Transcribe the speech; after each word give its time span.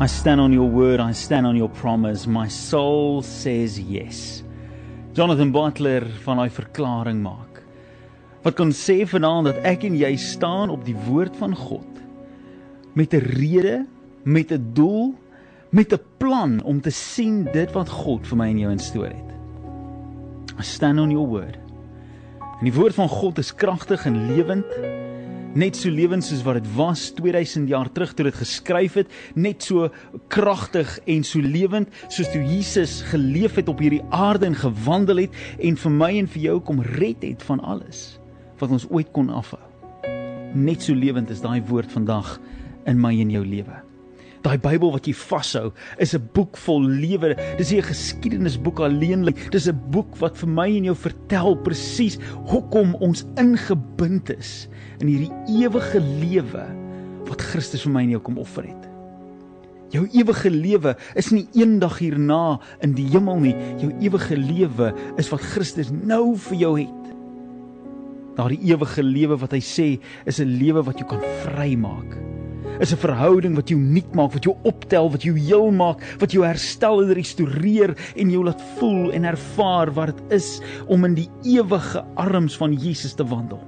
I 0.00 0.06
stand 0.06 0.40
on 0.40 0.52
your 0.52 0.68
word, 0.68 0.98
I 0.98 1.12
stand 1.12 1.46
on 1.46 1.54
your 1.54 1.68
promise. 1.68 2.26
My 2.26 2.48
soul 2.48 3.22
says 3.22 3.78
yes. 3.78 4.42
Jonathan 5.14 5.52
Butler 5.54 6.02
van 6.24 6.40
daai 6.42 6.50
verklaring 6.50 7.20
maak. 7.22 7.60
Wat 8.42 8.56
kan 8.58 8.72
sê 8.74 9.04
vanaand 9.06 9.52
dat 9.52 9.60
ek 9.62 9.86
en 9.86 9.94
jy 9.94 10.10
staan 10.18 10.72
op 10.74 10.82
die 10.82 10.96
woord 11.06 11.38
van 11.38 11.54
God 11.54 12.02
met 12.98 13.14
'n 13.14 13.22
rede, 13.38 13.86
met 14.24 14.50
'n 14.50 14.74
doel, 14.74 15.14
met 15.70 15.92
'n 15.92 16.02
plan 16.18 16.60
om 16.62 16.80
te 16.80 16.90
sien 16.90 17.46
dit 17.52 17.70
wat 17.72 17.88
God 17.88 18.26
vir 18.26 18.36
my 18.36 18.48
en 18.50 18.58
jou 18.58 18.72
instoor 18.72 19.14
het. 19.14 19.30
I 20.58 20.62
stand 20.62 20.98
on 20.98 21.10
your 21.10 21.28
word. 21.28 21.56
En 22.58 22.64
die 22.66 22.74
woord 22.74 22.94
van 22.94 23.08
God 23.08 23.38
is 23.38 23.54
kragtig 23.54 24.06
en 24.06 24.26
lewend 24.26 24.66
net 25.54 25.76
so 25.78 25.90
lewend 25.90 26.26
soos 26.26 26.42
wat 26.46 26.58
dit 26.58 26.68
was 26.74 27.06
2000 27.14 27.70
jaar 27.70 27.90
terug 27.94 28.14
toe 28.14 28.26
dit 28.26 28.38
geskryf 28.40 28.98
het, 28.98 29.12
net 29.34 29.62
so 29.62 29.88
kragtig 30.32 30.98
en 31.10 31.22
so 31.26 31.42
lewend 31.42 31.92
soos 32.08 32.30
toe 32.32 32.42
Jesus 32.42 33.00
geleef 33.12 33.58
het 33.60 33.70
op 33.70 33.82
hierdie 33.82 34.02
aarde 34.10 34.50
en 34.50 34.58
gewandel 34.58 35.24
het 35.26 35.38
en 35.62 35.78
vir 35.78 35.96
my 36.00 36.10
en 36.18 36.30
vir 36.34 36.46
jou 36.48 36.58
kom 36.66 36.82
red 36.98 37.22
het 37.22 37.46
van 37.46 37.62
alles 37.62 38.18
wat 38.58 38.74
ons 38.74 38.86
ooit 38.90 39.10
kon 39.14 39.30
afhou. 39.34 39.62
Net 40.54 40.82
so 40.82 40.94
lewend 40.94 41.30
is 41.34 41.42
daai 41.42 41.60
woord 41.70 41.90
vandag 41.92 42.38
in 42.86 43.00
my 43.00 43.14
en 43.20 43.34
jou 43.34 43.42
lewe. 43.46 43.83
Daai 44.44 44.58
Bybel 44.60 44.90
wat 44.92 45.06
jy 45.08 45.14
vashou, 45.16 45.70
is 45.96 46.12
'n 46.12 46.28
boek 46.36 46.58
vol 46.66 46.82
lewe. 46.84 47.32
Dis 47.56 47.70
nie 47.72 47.80
'n 47.80 47.88
geskiedenisboek 47.88 48.80
alleen 48.80 49.24
nie. 49.24 49.34
Dis 49.50 49.68
'n 49.68 49.80
boek 49.90 50.16
wat 50.20 50.36
vir 50.36 50.48
my 50.48 50.68
en 50.68 50.84
jou 50.84 50.94
vertel 50.94 51.56
presies 51.56 52.18
hoekom 52.44 52.94
ons 53.00 53.24
ingebind 53.36 54.28
is 54.30 54.68
in 55.00 55.08
hierdie 55.08 55.32
ewige 55.48 55.98
lewe 56.20 56.66
wat 57.26 57.40
Christus 57.40 57.84
vir 57.84 57.92
my 57.92 58.02
en 58.02 58.10
jou 58.10 58.20
kom 58.20 58.38
offer 58.38 58.64
het. 58.64 58.88
Jou 59.90 60.06
ewige 60.12 60.50
lewe 60.50 60.96
is 61.16 61.30
nie 61.30 61.48
eendag 61.54 61.98
hierna 61.98 62.60
in 62.82 62.92
die 62.92 63.08
hemel 63.08 63.40
nie. 63.40 63.56
Jou 63.78 63.92
ewige 64.00 64.36
lewe 64.36 64.92
is 65.16 65.30
wat 65.30 65.40
Christus 65.40 65.90
nou 65.90 66.36
vir 66.36 66.58
jou 66.58 66.78
het. 66.80 67.14
Daardie 68.36 68.60
ewige 68.60 69.02
lewe 69.02 69.38
wat 69.38 69.52
hy 69.52 69.60
sê 69.60 70.00
is 70.26 70.38
'n 70.38 70.58
lewe 70.58 70.84
wat 70.84 70.98
jou 70.98 71.08
kan 71.08 71.22
vrymaak 71.44 72.33
is 72.80 72.92
'n 72.92 72.96
verhouding 72.96 73.54
wat 73.54 73.68
jou 73.68 73.78
nuut 73.78 74.14
maak, 74.14 74.32
wat 74.32 74.44
jou 74.44 74.56
optel, 74.62 75.10
wat 75.10 75.22
jou 75.22 75.38
heel 75.38 75.70
maak, 75.70 76.02
wat 76.18 76.32
jou 76.32 76.44
herstel 76.44 77.02
en 77.02 77.12
restoreer 77.12 77.94
en 78.16 78.30
jou 78.30 78.44
laat 78.44 78.62
voel 78.78 79.12
en 79.12 79.24
ervaar 79.24 79.92
wat 79.92 80.06
dit 80.06 80.32
is 80.32 80.60
om 80.86 81.04
in 81.04 81.14
die 81.14 81.30
ewige 81.44 82.04
arms 82.14 82.56
van 82.56 82.72
Jesus 82.72 83.14
te 83.14 83.24
wandel. 83.24 83.60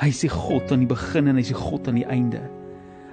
Hy 0.00 0.08
is 0.08 0.20
die 0.20 0.32
God 0.32 0.72
aan 0.72 0.80
die 0.80 0.90
begin 0.90 1.28
en 1.28 1.34
hy 1.34 1.40
is 1.40 1.52
die 1.52 1.62
God 1.62 1.88
aan 1.88 1.94
die 1.94 2.08
einde. 2.08 2.40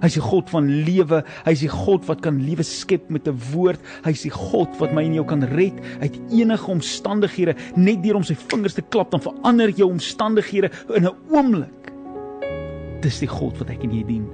Hy 0.02 0.09
is 0.09 0.17
die 0.17 0.23
God 0.25 0.50
van 0.50 0.66
lewe, 0.86 1.22
hy 1.45 1.52
is 1.52 1.62
die 1.62 1.69
God 1.69 2.08
wat 2.08 2.23
kan 2.25 2.39
lewe 2.42 2.64
skep 2.64 3.09
met 3.09 3.28
'n 3.28 3.38
woord. 3.53 3.80
Hy 4.03 4.12
is 4.12 4.23
die 4.23 4.34
God 4.34 4.69
wat 4.80 4.94
my 4.94 5.03
en 5.03 5.14
jou 5.14 5.25
kan 5.25 5.44
red 5.44 5.78
uit 6.02 6.17
enige 6.31 6.72
omstandighede 6.72 7.56
net 7.75 8.02
deur 8.02 8.16
om 8.16 8.23
sy 8.23 8.34
vingers 8.34 8.73
te 8.73 8.81
klap 8.81 9.12
dan 9.12 9.22
verander 9.22 9.69
jou 9.69 9.92
omstandighede 9.92 10.72
in 10.95 11.06
'n 11.06 11.16
oomblik. 11.30 11.80
Dis 13.02 13.19
die 13.19 13.30
God 13.31 13.57
wat 13.61 13.69
ek 13.73 13.83
en 13.83 13.97
jy 13.97 14.03
dien. 14.05 14.30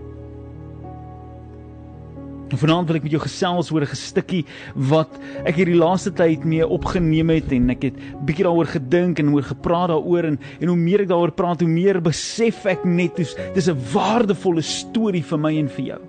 En 2.48 2.60
vanaand 2.60 2.88
wil 2.88 3.00
ek 3.00 3.08
met 3.08 3.14
jou 3.16 3.22
gesels 3.22 3.72
oor 3.72 3.84
'n 3.84 3.92
gestukkie 3.92 4.46
wat 4.76 5.12
ek 5.44 5.56
hierdie 5.60 5.76
laaste 5.76 6.12
tyd 6.12 6.46
mee 6.46 6.64
opgeneem 6.64 7.30
het 7.30 7.52
en 7.52 7.70
ek 7.70 7.82
het 7.84 7.96
bietjie 8.24 8.46
daaroor 8.48 8.72
gedink 8.72 9.20
en 9.20 9.34
oor 9.34 9.44
gepraat 9.44 9.90
daaroor 9.92 10.24
en 10.24 10.40
en 10.62 10.68
hoe 10.68 10.78
meer 10.78 11.02
ek 11.02 11.12
daaroor 11.12 11.32
praat, 11.32 11.60
hoe 11.60 11.70
meer 11.70 12.02
besef 12.02 12.66
ek 12.66 12.86
net 12.86 13.16
dis 13.16 13.36
dis 13.54 13.68
'n 13.68 13.80
waardevolle 13.94 14.62
storie 14.62 15.24
vir 15.24 15.38
my 15.38 15.58
en 15.58 15.68
vir 15.68 15.86
jou. 15.86 16.02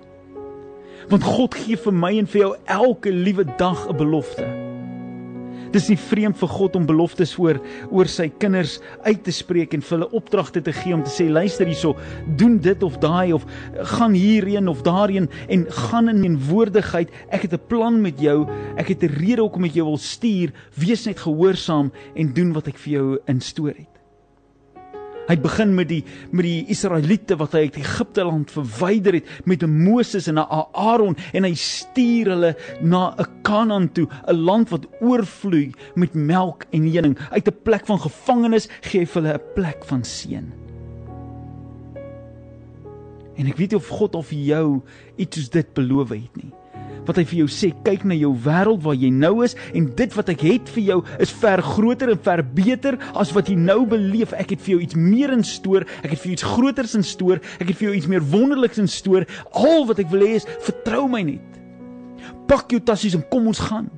Want 1.09 1.23
God 1.23 1.55
gee 1.55 1.75
vir 1.75 1.93
my 1.93 2.17
en 2.17 2.27
vir 2.27 2.41
jou 2.41 2.55
elke 2.65 3.11
liewe 3.11 3.43
dag 3.57 3.89
'n 3.89 3.97
belofte. 3.97 4.58
Dis 5.73 5.89
nie 5.91 5.97
vreemd 6.01 6.37
vir 6.39 6.49
God 6.49 6.77
om 6.79 6.85
beloftes 6.89 7.35
oor 7.37 7.59
oor 7.93 8.09
sy 8.09 8.29
kinders 8.41 8.79
uit 9.05 9.21
te 9.25 9.33
spreek 9.35 9.75
en 9.77 9.83
vir 9.85 9.97
hulle 9.97 10.09
opdragte 10.17 10.63
te 10.65 10.73
gee 10.73 10.95
om 10.95 11.03
te 11.05 11.13
sê 11.13 11.27
luister 11.29 11.69
hierso, 11.69 11.93
doen 12.41 12.57
dit 12.63 12.83
of 12.83 12.97
daai 13.03 13.33
of 13.37 13.45
gaan 13.93 14.17
hierheen 14.17 14.71
of 14.71 14.81
daarheen 14.87 15.29
en 15.47 15.67
gaan 15.85 16.09
in 16.09 16.23
meenwoordigheid. 16.23 17.13
Ek 17.29 17.45
het 17.45 17.53
'n 17.53 17.67
plan 17.67 18.01
met 18.01 18.19
jou. 18.19 18.47
Ek 18.77 18.87
het 18.87 19.03
'n 19.03 19.13
rede 19.21 19.41
hoekom 19.41 19.65
ek 19.65 19.77
jou 19.77 19.85
wil 19.85 19.97
stuur. 19.97 20.51
Wees 20.73 21.05
net 21.05 21.19
gehoorsaam 21.19 21.91
en 22.15 22.33
doen 22.33 22.53
wat 22.53 22.67
ek 22.67 22.77
vir 22.77 22.93
jou 22.93 23.17
instoor 23.27 23.73
het. 23.77 23.98
Hy 25.29 25.35
begin 25.37 25.75
met 25.77 25.91
die 25.91 26.01
met 26.33 26.41
die 26.41 26.63
Israeliete 26.73 27.35
wat 27.37 27.53
hy 27.53 27.67
uit 27.67 27.75
Egipte 27.77 28.23
land 28.25 28.49
verwyder 28.49 29.19
het 29.19 29.27
met 29.45 29.61
'n 29.61 29.69
Moses 29.69 30.27
en 30.27 30.39
'n 30.41 30.65
Aaron 30.73 31.15
en 31.33 31.43
hy 31.43 31.53
stuur 31.53 32.31
hulle 32.33 32.55
na 32.81 33.13
'n 33.13 33.27
Kanaan 33.43 33.91
toe, 33.93 34.07
'n 34.27 34.35
land 34.35 34.69
wat 34.69 34.87
oorvloei 34.99 35.71
met 35.95 36.13
melk 36.13 36.65
en 36.71 36.89
honing. 36.89 37.17
Uit 37.29 37.47
'n 37.47 37.61
plek 37.63 37.85
van 37.85 37.99
gevangenes 37.99 38.67
gee 38.81 39.01
hy 39.01 39.05
vir 39.05 39.21
hulle 39.21 39.33
'n 39.33 39.53
plek 39.53 39.85
van 39.85 40.03
seën. 40.03 40.51
En 43.37 43.47
ek 43.47 43.57
weet 43.57 43.71
nie 43.71 43.77
of 43.77 43.87
God 43.87 44.15
of 44.15 44.31
jou 44.31 44.81
iets 45.15 45.37
soos 45.37 45.49
dit 45.49 45.73
beloof 45.73 46.09
het 46.09 46.35
nie 46.35 46.58
wat 47.07 47.19
hy 47.19 47.25
vir 47.29 47.39
jou 47.43 47.49
sê, 47.51 47.71
kyk 47.85 48.05
na 48.07 48.17
jou 48.17 48.31
wêreld 48.45 48.83
waar 48.85 48.97
jy 48.97 49.11
nou 49.13 49.39
is 49.45 49.55
en 49.77 49.89
dit 49.99 50.17
wat 50.17 50.31
ek 50.33 50.43
het 50.47 50.71
vir 50.75 50.83
jou 50.89 50.99
is 51.23 51.33
ver 51.41 51.63
groter 51.65 52.13
en 52.13 52.21
ver 52.25 52.43
beter 52.43 52.99
as 53.19 53.33
wat 53.35 53.51
jy 53.51 53.57
nou 53.59 53.83
beleef. 53.89 54.33
Ek 54.37 54.55
het 54.55 54.63
vir 54.65 54.75
jou 54.75 54.81
iets 54.85 54.99
meer 54.99 55.33
in 55.35 55.45
stoor, 55.45 55.87
ek 56.03 56.13
het 56.13 56.19
vir 56.19 56.31
jou 56.31 56.37
iets 56.37 56.49
groters 56.55 56.97
in 56.99 57.05
stoor, 57.05 57.41
ek 57.59 57.71
het 57.71 57.79
vir 57.79 57.89
jou 57.89 57.95
iets 58.01 58.11
meer 58.11 58.25
wonderliks 58.33 58.81
in 58.81 58.89
stoor. 58.91 59.27
Al 59.53 59.87
wat 59.89 60.01
ek 60.03 60.11
wil 60.13 60.25
hê 60.27 60.35
is 60.39 60.47
vertrou 60.65 61.07
my 61.11 61.23
net. 61.25 61.57
Pak 62.49 62.71
jou 62.73 62.81
tassies 62.83 63.17
en 63.17 63.25
kom 63.31 63.49
ons 63.49 63.61
gaan. 63.69 63.89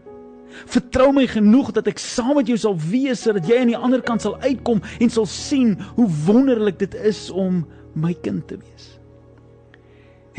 Vertrou 0.67 1.11
my 1.15 1.25
genoeg 1.31 1.71
dat 1.75 1.87
ek 1.91 2.01
saam 2.01 2.35
met 2.39 2.49
jou 2.51 2.57
sal 2.59 2.75
wees 2.75 3.23
sodat 3.23 3.47
jy 3.47 3.61
aan 3.61 3.71
die 3.71 3.79
ander 3.79 4.03
kant 4.05 4.23
sal 4.23 4.35
uitkom 4.43 4.81
en 4.99 5.13
sal 5.13 5.27
sien 5.29 5.77
hoe 5.95 6.09
wonderlik 6.27 6.79
dit 6.81 6.97
is 7.07 7.29
om 7.31 7.63
my 7.95 8.13
kind 8.25 8.43
te 8.51 8.59
wees. 8.59 8.90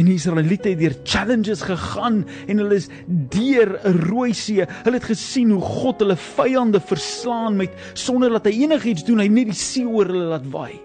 En 0.00 0.08
die 0.08 0.14
Israeliete 0.16 0.72
het 0.72 0.80
deur 0.80 0.97
challenges 1.04 1.62
gegaan 1.69 2.22
en 2.47 2.62
hulle 2.62 2.75
is 2.75 2.88
deur 3.06 3.78
'n 3.84 3.98
rooi 4.08 4.32
see. 4.32 4.64
Hulle 4.84 4.97
het 4.97 5.04
gesien 5.04 5.50
hoe 5.50 5.60
God 5.60 6.00
hulle 6.00 6.16
vyande 6.16 6.80
verslaan 6.80 7.56
met 7.56 7.70
sonder 7.92 8.30
dat 8.30 8.44
hy 8.44 8.62
enigiets 8.64 9.04
doen, 9.04 9.19
hy 9.19 9.28
net 9.28 9.47
die 9.47 9.54
see 9.54 9.84
oor 9.84 10.06
hulle 10.06 10.32
laat 10.32 10.50
waai. 10.50 10.80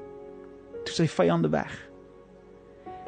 Toe 0.83 0.93
sy 0.93 1.07
vyande 1.07 1.49
weg 1.49 1.86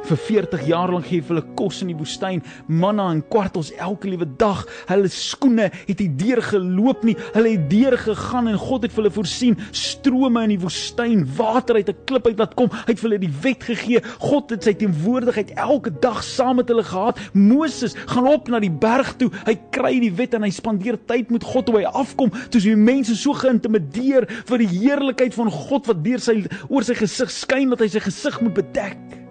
vir 0.08 0.18
40 0.18 0.66
jaar 0.70 0.92
lank 0.94 1.08
gee 1.10 1.24
hulle 1.30 1.44
kos 1.60 1.82
in 1.84 1.92
die 1.92 1.98
woestyn, 1.98 2.42
manna 2.68 3.10
en 3.14 3.22
kwartels 3.32 3.72
elke 3.78 4.10
liewe 4.10 4.28
dag. 4.40 4.64
Hulle 4.90 5.10
skoene 5.12 5.70
het 5.88 6.00
nie 6.02 6.10
deur 6.20 6.42
geloop 6.46 7.04
nie. 7.08 7.16
Hulle 7.36 7.54
het 7.56 7.68
deur 7.72 7.98
gegaan 8.00 8.50
en 8.52 8.58
God 8.60 8.88
het 8.88 8.96
vir 8.96 9.04
hulle 9.04 9.14
voorsien 9.14 9.58
strome 9.76 10.44
in 10.48 10.56
die 10.56 10.62
woestyn, 10.62 11.26
water 11.38 11.80
uit 11.80 11.90
'n 11.90 12.06
klip 12.06 12.28
uit 12.28 12.40
laat 12.40 12.56
kom. 12.56 12.70
Hy 12.72 12.94
het 12.94 13.00
vir 13.00 13.10
hulle 13.10 13.22
die 13.22 13.36
wet 13.42 13.64
gegee. 13.64 14.02
God 14.20 14.50
het 14.50 14.64
sy 14.64 14.74
teenwoordigheid 14.74 15.52
elke 15.56 15.92
dag 15.92 16.24
saam 16.24 16.56
met 16.56 16.68
hulle 16.68 16.84
gehad. 16.84 17.20
Moses 17.34 17.96
gaan 18.08 18.28
op 18.28 18.48
na 18.48 18.60
die 18.60 18.72
berg 18.72 19.16
toe. 19.18 19.30
Hy 19.46 19.56
kry 19.72 20.00
die 20.00 20.14
wet 20.14 20.34
en 20.34 20.44
hy 20.44 20.50
spandeer 20.50 20.98
tyd 21.06 21.30
met 21.32 21.44
God 21.44 21.66
toe 21.66 21.78
hy 21.78 21.84
afkom. 21.84 22.32
Toe 22.50 22.62
die 22.62 22.76
mense 22.76 23.16
so 23.16 23.34
geïntimideer 23.34 24.28
vir 24.46 24.58
die 24.58 24.68
heerlikheid 24.68 25.34
van 25.34 25.52
God 25.52 25.88
wat 25.88 26.04
deur 26.04 26.20
sy 26.20 26.46
oor 26.70 26.84
sy 26.84 26.94
gesig 26.94 27.32
skyn 27.32 27.70
dat 27.70 27.80
hy 27.80 27.88
sy 27.88 28.00
gesig 28.00 28.42
moet 28.42 28.54
bedek. 28.54 29.29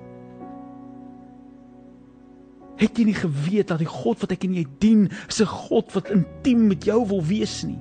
Het 2.78 2.98
jy 2.98 3.04
nie 3.08 3.18
geweet 3.18 3.68
dat 3.72 3.82
die 3.82 3.90
God 3.90 4.20
wat 4.22 4.32
ek 4.32 4.44
en 4.46 4.54
jy 4.54 4.66
dien, 4.78 5.08
'n 5.08 5.44
God 5.46 5.92
wat 5.94 6.10
intiem 6.10 6.68
met 6.68 6.84
jou 6.84 7.06
wil 7.06 7.22
wees 7.22 7.64
nie? 7.64 7.78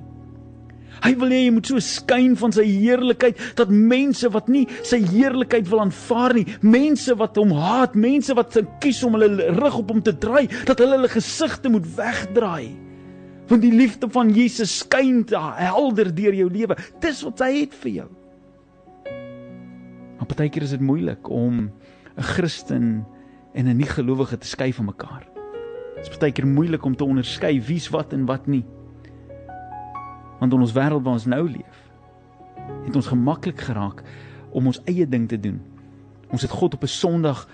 Hy 1.04 1.14
wil 1.20 1.30
hê 1.30 1.44
jy 1.44 1.52
moet 1.54 1.68
so 1.70 1.78
skyn 1.82 2.34
van 2.38 2.54
sy 2.54 2.64
heerlikheid 2.66 3.38
dat 3.58 3.70
mense 3.70 4.28
wat 4.34 4.48
nie 4.50 4.64
sy 4.86 4.98
heerlikheid 5.06 5.68
wil 5.70 5.84
aanvaar 5.84 6.34
nie, 6.34 6.46
mense 6.60 7.14
wat 7.14 7.38
hom 7.38 7.52
haat, 7.54 7.94
mense 7.94 8.34
wat 8.34 8.56
sy 8.56 8.64
kies 8.82 9.02
om 9.06 9.14
hulle 9.18 9.52
rug 9.60 9.78
op 9.78 9.92
hom 9.94 10.02
te 10.02 10.14
draai, 10.18 10.48
dat 10.66 10.82
hulle 10.82 10.98
hulle 10.98 11.12
gesigte 11.12 11.70
moet 11.70 11.86
wegdraai. 11.98 12.74
Want 13.48 13.62
die 13.62 13.72
liefde 13.72 14.10
van 14.12 14.32
Jesus 14.34 14.80
skyn 14.82 15.22
helder 15.30 16.10
deur 16.14 16.34
jou 16.34 16.48
lewe. 16.52 16.76
Dis 17.00 17.22
wat 17.24 17.40
hy 17.46 17.52
het 17.62 17.76
vir 17.84 17.92
jou. 18.02 18.08
Maar 20.18 20.28
partykeer 20.28 20.66
is 20.66 20.74
dit 20.74 20.82
moeilik 20.84 21.30
om 21.30 21.70
'n 22.18 22.22
Christen 22.34 23.06
en 23.58 23.66
'n 23.66 23.76
nie-gelowige 23.76 24.38
te 24.38 24.46
skei 24.46 24.74
van 24.74 24.84
mekaar. 24.84 25.26
Dit 25.94 26.08
is 26.10 26.18
baie 26.18 26.32
keer 26.32 26.46
moeilik 26.46 26.84
om 26.84 26.96
te 26.96 27.04
onderskei 27.04 27.62
wie's 27.62 27.88
wat 27.88 28.12
en 28.12 28.24
wat 28.24 28.46
nie. 28.46 28.64
Want 30.38 30.52
in 30.52 30.60
ons 30.60 30.72
wêreld 30.72 31.02
waar 31.02 31.18
ons 31.18 31.26
nou 31.26 31.50
leef, 31.50 31.90
het 32.84 32.96
ons 32.96 33.06
gemaklik 33.06 33.60
geraak 33.60 34.02
om 34.50 34.66
ons 34.66 34.80
eie 34.84 35.08
ding 35.08 35.28
te 35.28 35.40
doen. 35.40 35.60
Ons 36.30 36.42
het 36.42 36.50
God 36.50 36.74
op 36.74 36.82
'n 36.82 36.86
Sondag 36.86 37.48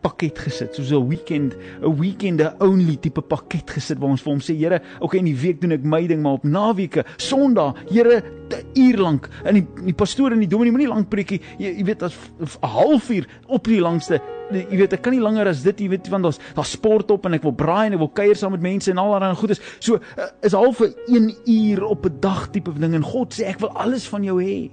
pakket 0.00 0.38
gesit, 0.38 0.74
soos 0.74 0.90
'n 0.90 1.08
weekend, 1.08 1.56
'n 1.82 1.96
weekend 1.96 2.58
only 2.58 2.96
tipe 2.96 3.20
pakket 3.20 3.70
gesit 3.70 3.98
waar 3.98 4.10
ons 4.10 4.22
vir 4.22 4.32
hom 4.32 4.40
sê, 4.40 4.56
Here, 4.56 4.82
okay, 4.98 5.18
in 5.18 5.24
die 5.24 5.40
week 5.40 5.60
doen 5.60 5.72
ek 5.72 5.84
my 5.84 6.06
ding, 6.06 6.22
maar 6.22 6.32
op 6.32 6.44
naweke, 6.44 7.04
Sondag, 7.16 7.74
Here, 7.88 8.22
'n 8.48 8.80
uur 8.80 8.98
lank. 8.98 9.28
En 9.44 9.54
die 9.54 9.66
die 9.84 9.94
pastoor 9.94 10.32
en 10.32 10.38
die 10.38 10.48
dominee 10.48 10.72
moenie 10.72 10.88
lank 10.88 11.08
preekie, 11.08 11.40
jy, 11.58 11.76
jy 11.76 11.84
weet 11.84 12.02
as 12.02 12.16
'n 12.40 12.66
halfuur 12.66 13.28
op 13.46 13.64
die 13.64 13.80
langste 13.80 14.20
jy 14.52 14.78
weet 14.80 14.96
ek 14.96 15.02
kan 15.04 15.14
nie 15.14 15.22
langer 15.22 15.50
as 15.50 15.62
dit 15.62 15.84
jy 15.84 15.88
weet 15.92 16.08
want 16.12 16.26
daar's 16.26 16.40
daar 16.56 16.68
sport 16.68 17.10
op 17.10 17.26
en 17.26 17.34
ek 17.38 17.46
wil 17.46 17.54
braai 17.56 17.86
en 17.86 17.96
ek 17.96 18.02
wil 18.02 18.12
kuier 18.20 18.38
saam 18.38 18.54
met 18.56 18.64
mense 18.64 18.90
en 18.90 18.98
al 18.98 19.18
daai 19.20 19.34
goedes. 19.38 19.62
So 19.78 20.00
uh, 20.00 20.30
is 20.46 20.56
half 20.56 20.80
vir 20.80 20.94
1 21.08 21.30
uur 21.46 21.84
op 21.84 22.06
'n 22.06 22.20
dag 22.20 22.50
tipe 22.50 22.72
ding 22.72 22.94
en 22.94 23.06
God 23.06 23.34
sê 23.34 23.46
ek 23.46 23.60
wil 23.60 23.72
alles 23.74 24.08
van 24.08 24.24
jou 24.24 24.40
hê. 24.42 24.70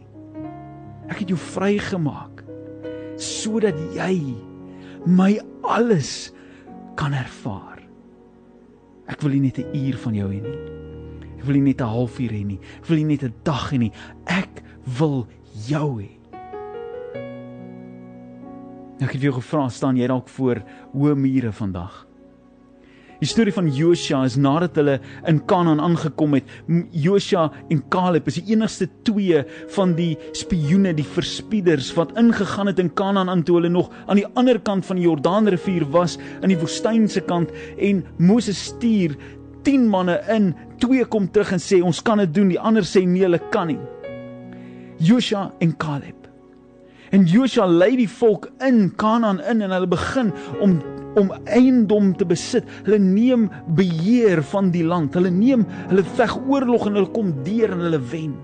Ek 1.09 1.19
het 1.19 1.29
jou 1.29 1.39
vrygemaak 1.39 2.43
sodat 3.17 3.77
jy 3.95 4.35
my 5.05 5.39
alles 5.63 6.31
kan 6.95 7.13
ervaar. 7.13 7.81
Ek 9.07 9.21
wil 9.21 9.31
nie 9.31 9.47
net 9.47 9.57
'n 9.59 9.73
uur 9.73 9.97
van 9.97 10.13
jou 10.13 10.29
hê 10.29 10.41
nie. 10.41 10.59
Ek 11.37 11.45
wil 11.45 11.55
nie 11.55 11.73
net 11.73 11.81
'n 11.81 11.85
halfuur 11.85 12.31
hê 12.31 12.45
nie. 12.45 12.59
Ek 12.79 12.85
wil 12.89 12.97
nie 12.97 13.15
net 13.15 13.23
'n 13.23 13.33
dag 13.43 13.71
hê 13.71 13.77
nie. 13.77 13.91
Ek 14.25 14.63
wil 14.99 15.27
jou 15.67 16.01
hê. 16.01 16.16
Nou, 18.97 19.05
ek 19.05 19.13
het 19.13 19.27
jou 19.27 19.35
gevra, 19.35 19.67
staan 19.69 19.97
jy 19.99 20.07
dalk 20.09 20.29
voor 20.33 20.63
hoë 20.95 21.13
mure 21.21 21.51
vandag? 21.53 21.99
Die 23.17 23.29
storie 23.29 23.53
van 23.53 23.67
Josua 23.73 24.23
is 24.25 24.37
nadat 24.41 24.77
hulle 24.77 24.95
in 25.29 25.39
Kanaan 25.49 25.81
aangekom 25.81 26.33
het. 26.37 26.49
Josua 26.93 27.47
en 27.73 27.83
Caleb 27.93 28.29
is 28.29 28.39
die 28.39 28.55
enigste 28.55 28.87
twee 29.05 29.43
van 29.75 29.93
die 29.97 30.15
spioene, 30.37 30.95
die 30.97 31.05
verspieders 31.05 31.91
wat 31.97 32.15
ingegaan 32.17 32.71
het 32.71 32.81
in 32.81 32.89
Kanaan 32.97 33.29
aan 33.29 33.45
toe 33.45 33.59
hulle 33.59 33.73
nog 33.73 33.93
aan 34.07 34.21
die 34.21 34.27
ander 34.33 34.57
kant 34.57 34.85
van 34.89 34.97
die 34.97 35.05
Jordaanrivier 35.05 35.85
was, 35.93 36.17
aan 36.41 36.53
die 36.53 36.61
woestynse 36.61 37.21
kant 37.29 37.53
en 37.77 38.01
Moses 38.17 38.67
stuur 38.71 39.13
10 39.65 39.89
manne 39.93 40.17
in, 40.33 40.55
twee 40.81 41.05
kom 41.05 41.29
terug 41.29 41.53
en 41.53 41.61
sê 41.61 41.83
ons 41.85 42.01
kan 42.01 42.21
dit 42.21 42.33
doen, 42.33 42.53
die 42.53 42.61
ander 42.61 42.85
sê 42.85 43.05
nee, 43.05 43.25
hulle 43.25 43.41
kan 43.53 43.69
nie. 43.73 43.81
Josua 44.97 45.51
en 45.61 45.77
Caleb. 45.77 46.16
En 47.11 47.25
Josua 47.25 47.65
lei 47.65 47.95
die 47.95 48.09
volk 48.09 48.49
in 48.63 48.89
Kanaan 48.99 49.39
in 49.39 49.61
en 49.61 49.71
hulle 49.75 49.87
begin 49.87 50.33
om 50.61 50.79
om 51.17 51.31
eiendom 51.49 52.11
te 52.13 52.27
besit. 52.29 52.67
Hulle 52.85 52.99
neem 53.01 53.47
beheer 53.73 54.43
van 54.51 54.69
die 54.69 54.83
land. 54.85 55.15
Hulle 55.17 55.31
neem, 55.33 55.63
hulle 55.89 56.03
veg 56.17 56.35
oorlog 56.45 56.85
en 56.85 56.99
hulle 56.99 57.09
kom 57.15 57.31
deur 57.47 57.73
en 57.73 57.81
hulle 57.87 58.01
wen. 58.11 58.35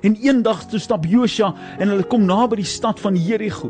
En 0.00 0.16
eendag 0.16 0.64
toe 0.70 0.80
stap 0.80 1.04
Josua 1.04 1.52
en 1.76 1.92
hulle 1.92 2.06
kom 2.08 2.24
naby 2.24 2.62
die 2.62 2.70
stad 2.70 3.00
van 3.04 3.18
Jerigo. 3.20 3.68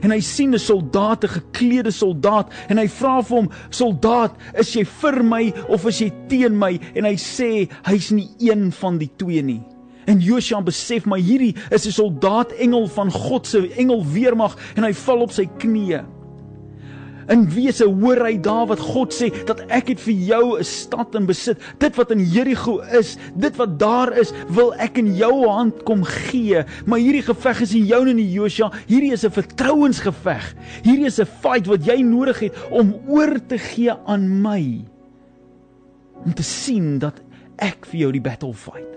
En 0.00 0.12
hy 0.12 0.20
sien 0.20 0.54
'n 0.54 0.58
soldaat, 0.58 1.24
'n 1.24 1.36
geklede 1.40 1.90
soldaat 1.90 2.48
en 2.68 2.78
hy 2.78 2.88
vra 2.88 3.22
vir 3.22 3.36
hom: 3.36 3.50
"Soldaat, 3.70 4.32
is 4.58 4.72
jy 4.72 4.84
vir 4.84 5.22
my 5.22 5.52
of 5.68 5.86
is 5.86 5.98
jy 6.00 6.12
teen 6.28 6.58
my?" 6.58 6.80
En 6.94 7.04
hy 7.04 7.16
sê 7.16 7.68
hy's 7.84 8.10
nie 8.10 8.28
een 8.38 8.72
van 8.72 8.98
die 8.98 9.10
twee 9.16 9.42
nie. 9.42 9.73
En 10.06 10.20
Josua 10.20 10.62
besef 10.62 11.04
maar 11.04 11.18
hierdie 11.18 11.54
is 11.70 11.86
'n 11.86 11.90
soldaat 11.90 12.52
engel 12.52 12.86
van 12.86 13.10
God 13.10 13.46
se 13.46 13.68
engel 13.74 14.04
weermag 14.06 14.56
en 14.76 14.84
hy 14.84 14.92
val 14.92 15.20
op 15.20 15.32
sy 15.32 15.48
knieë. 15.58 16.04
In 17.32 17.46
wese 17.48 17.86
hoor 17.88 18.20
hy 18.26 18.34
daar 18.40 18.66
wat 18.68 18.82
God 18.84 19.14
sê 19.16 19.30
dat 19.48 19.62
ek 19.72 19.94
het 19.94 20.00
vir 20.04 20.14
jou 20.28 20.58
'n 20.58 20.64
stad 20.64 21.14
in 21.14 21.26
besit. 21.26 21.58
Dit 21.78 21.96
wat 21.96 22.10
in 22.10 22.20
Jerigo 22.20 22.80
is, 22.92 23.16
dit 23.36 23.56
wat 23.56 23.78
daar 23.78 24.12
is, 24.18 24.32
wil 24.48 24.74
ek 24.74 24.98
in 24.98 25.16
jou 25.16 25.48
hand 25.48 25.82
kom 25.84 26.04
gee. 26.04 26.64
Maar 26.86 26.98
hierdie 26.98 27.22
geveg 27.22 27.60
is 27.60 27.72
nie 27.72 27.86
joune 27.86 28.12
nie, 28.12 28.32
Josua. 28.32 28.70
Hierdie 28.86 29.12
is 29.12 29.24
'n 29.24 29.30
vertrouensgeveg. 29.30 30.54
Hierdie 30.82 31.06
is 31.06 31.18
'n 31.18 31.26
fight 31.26 31.66
wat 31.66 31.84
jy 31.84 32.02
nodig 32.02 32.40
het 32.40 32.54
om 32.70 32.94
oor 33.08 33.38
te 33.46 33.58
gee 33.58 33.92
aan 34.06 34.42
my. 34.42 34.84
Om 36.24 36.34
te 36.34 36.42
sien 36.42 36.98
dat 36.98 37.22
ek 37.58 37.86
vir 37.86 38.00
jou 38.00 38.12
die 38.12 38.20
battle 38.20 38.52
fight. 38.52 38.93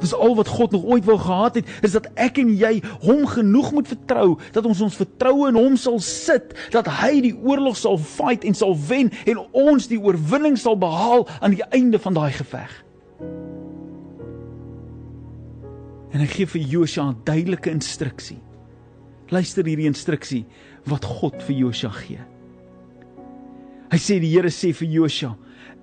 Dis 0.00 0.14
al 0.14 0.34
wat 0.38 0.48
God 0.48 0.70
nog 0.70 0.84
ooit 0.84 1.04
wou 1.04 1.18
gehad 1.18 1.54
het, 1.58 1.68
is 1.82 1.92
dat 1.96 2.06
ek 2.14 2.38
en 2.38 2.50
jy 2.54 2.78
hom 3.02 3.26
genoeg 3.26 3.72
moet 3.74 3.88
vertrou 3.90 4.36
dat 4.54 4.66
ons 4.66 4.80
ons 4.86 4.98
vertroue 5.00 5.48
in 5.50 5.58
hom 5.58 5.76
sal 5.76 5.98
sit, 6.02 6.54
dat 6.74 6.86
hy 7.00 7.18
die 7.24 7.34
oorlog 7.34 7.76
sal 7.76 7.98
fight 7.98 8.46
en 8.46 8.54
sal 8.54 8.76
wen 8.88 9.10
en 9.26 9.42
ons 9.52 9.90
die 9.90 9.98
oorwinning 9.98 10.58
sal 10.58 10.78
behaal 10.78 11.26
aan 11.40 11.56
die 11.56 11.66
einde 11.74 11.98
van 11.98 12.14
daai 12.14 12.30
geveg. 12.36 12.70
En 16.14 16.22
hy 16.22 16.28
gee 16.30 16.46
vir 16.46 16.62
Josua 16.62 17.10
'n 17.10 17.20
duidelike 17.24 17.70
instruksie. 17.70 18.38
Luister 19.28 19.64
hierdie 19.64 19.90
instruksie 19.90 20.46
wat 20.86 21.04
God 21.04 21.42
vir 21.42 21.56
Josua 21.56 21.90
gee. 21.90 22.20
Hy 23.90 23.98
sê 23.98 24.20
die 24.20 24.30
Here 24.30 24.48
sê 24.48 24.72
vir 24.72 24.88
Josua: 24.88 25.36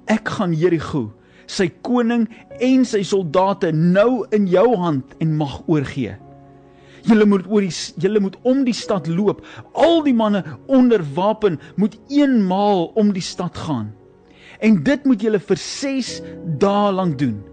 Ek 0.08 0.28
gaan 0.30 0.54
Jerigo 0.54 1.14
sy 1.46 1.70
koning 1.86 2.28
en 2.60 2.86
sy 2.86 3.04
soldate 3.04 3.72
nou 3.72 4.26
in 4.36 4.48
jou 4.48 4.68
hand 4.80 5.16
en 5.20 5.36
mag 5.38 5.62
oorgee. 5.68 6.16
Julle 7.06 7.26
moet 7.30 7.46
oor 7.52 7.62
die 7.62 8.02
julle 8.02 8.22
moet 8.24 8.38
om 8.50 8.64
die 8.66 8.74
stad 8.74 9.08
loop. 9.08 9.44
Al 9.78 10.02
die 10.06 10.16
manne 10.16 10.42
onder 10.66 11.04
wapen 11.16 11.60
moet 11.78 11.98
eenmaal 12.10 12.88
om 12.98 13.14
die 13.14 13.24
stad 13.24 13.58
gaan. 13.68 13.92
En 14.60 14.82
dit 14.84 15.06
moet 15.06 15.22
julle 15.22 15.40
vir 15.40 15.60
6 15.62 16.16
dae 16.62 16.94
lank 16.96 17.20
doen. 17.20 17.44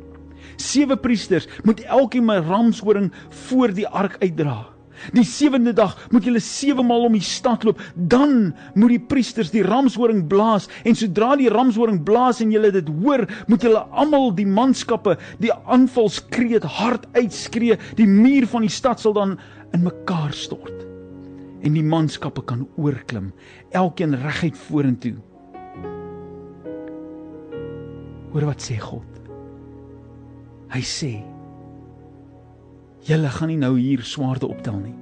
Sewe 0.56 0.96
priesters 0.96 1.48
moet 1.64 1.80
elkeen 1.84 2.30
'n 2.30 2.44
ramshoring 2.48 3.12
voor 3.28 3.72
die 3.74 3.88
ark 3.88 4.16
uitdra. 4.20 4.71
Die 5.10 5.24
sewende 5.26 5.72
dag 5.76 5.96
moet 6.12 6.26
julle 6.26 6.40
sewe 6.42 6.84
maal 6.86 7.08
om 7.08 7.16
die 7.16 7.24
stad 7.24 7.64
loop, 7.66 7.80
dan 7.94 8.52
moet 8.78 8.94
die 8.94 9.02
priesters 9.12 9.50
die 9.50 9.64
ramshoring 9.66 10.24
blaas 10.30 10.68
en 10.86 10.96
sodra 10.98 11.34
die 11.40 11.50
ramshoring 11.52 12.02
blaas 12.06 12.42
en 12.44 12.52
julle 12.54 12.70
dit 12.74 12.88
hoor, 13.02 13.26
moet 13.50 13.66
julle 13.66 13.82
almal 13.90 14.30
die 14.36 14.46
manskappe 14.46 15.16
die 15.42 15.52
aanvalskreet 15.52 16.66
hard 16.78 17.08
uitskree. 17.16 17.78
Die 17.98 18.08
muur 18.08 18.46
van 18.50 18.66
die 18.66 18.72
stad 18.72 19.02
sal 19.02 19.16
dan 19.16 19.36
in 19.74 19.84
mekaar 19.86 20.32
stort. 20.36 20.86
En 21.62 21.76
die 21.76 21.84
manskappe 21.86 22.42
kan 22.46 22.66
oorklim, 22.76 23.30
elkeen 23.70 24.16
reguit 24.22 24.58
vorentoe. 24.68 25.14
Hoor 28.32 28.48
wat 28.48 28.64
sê 28.64 28.78
God? 28.80 29.08
Hy 30.72 30.80
sê 30.88 31.12
Julle 33.02 33.30
gaan 33.34 33.48
nie 33.50 33.58
nou 33.58 33.72
hier 33.78 34.02
swaarde 34.06 34.46
optel 34.46 34.78
nie. 34.78 34.94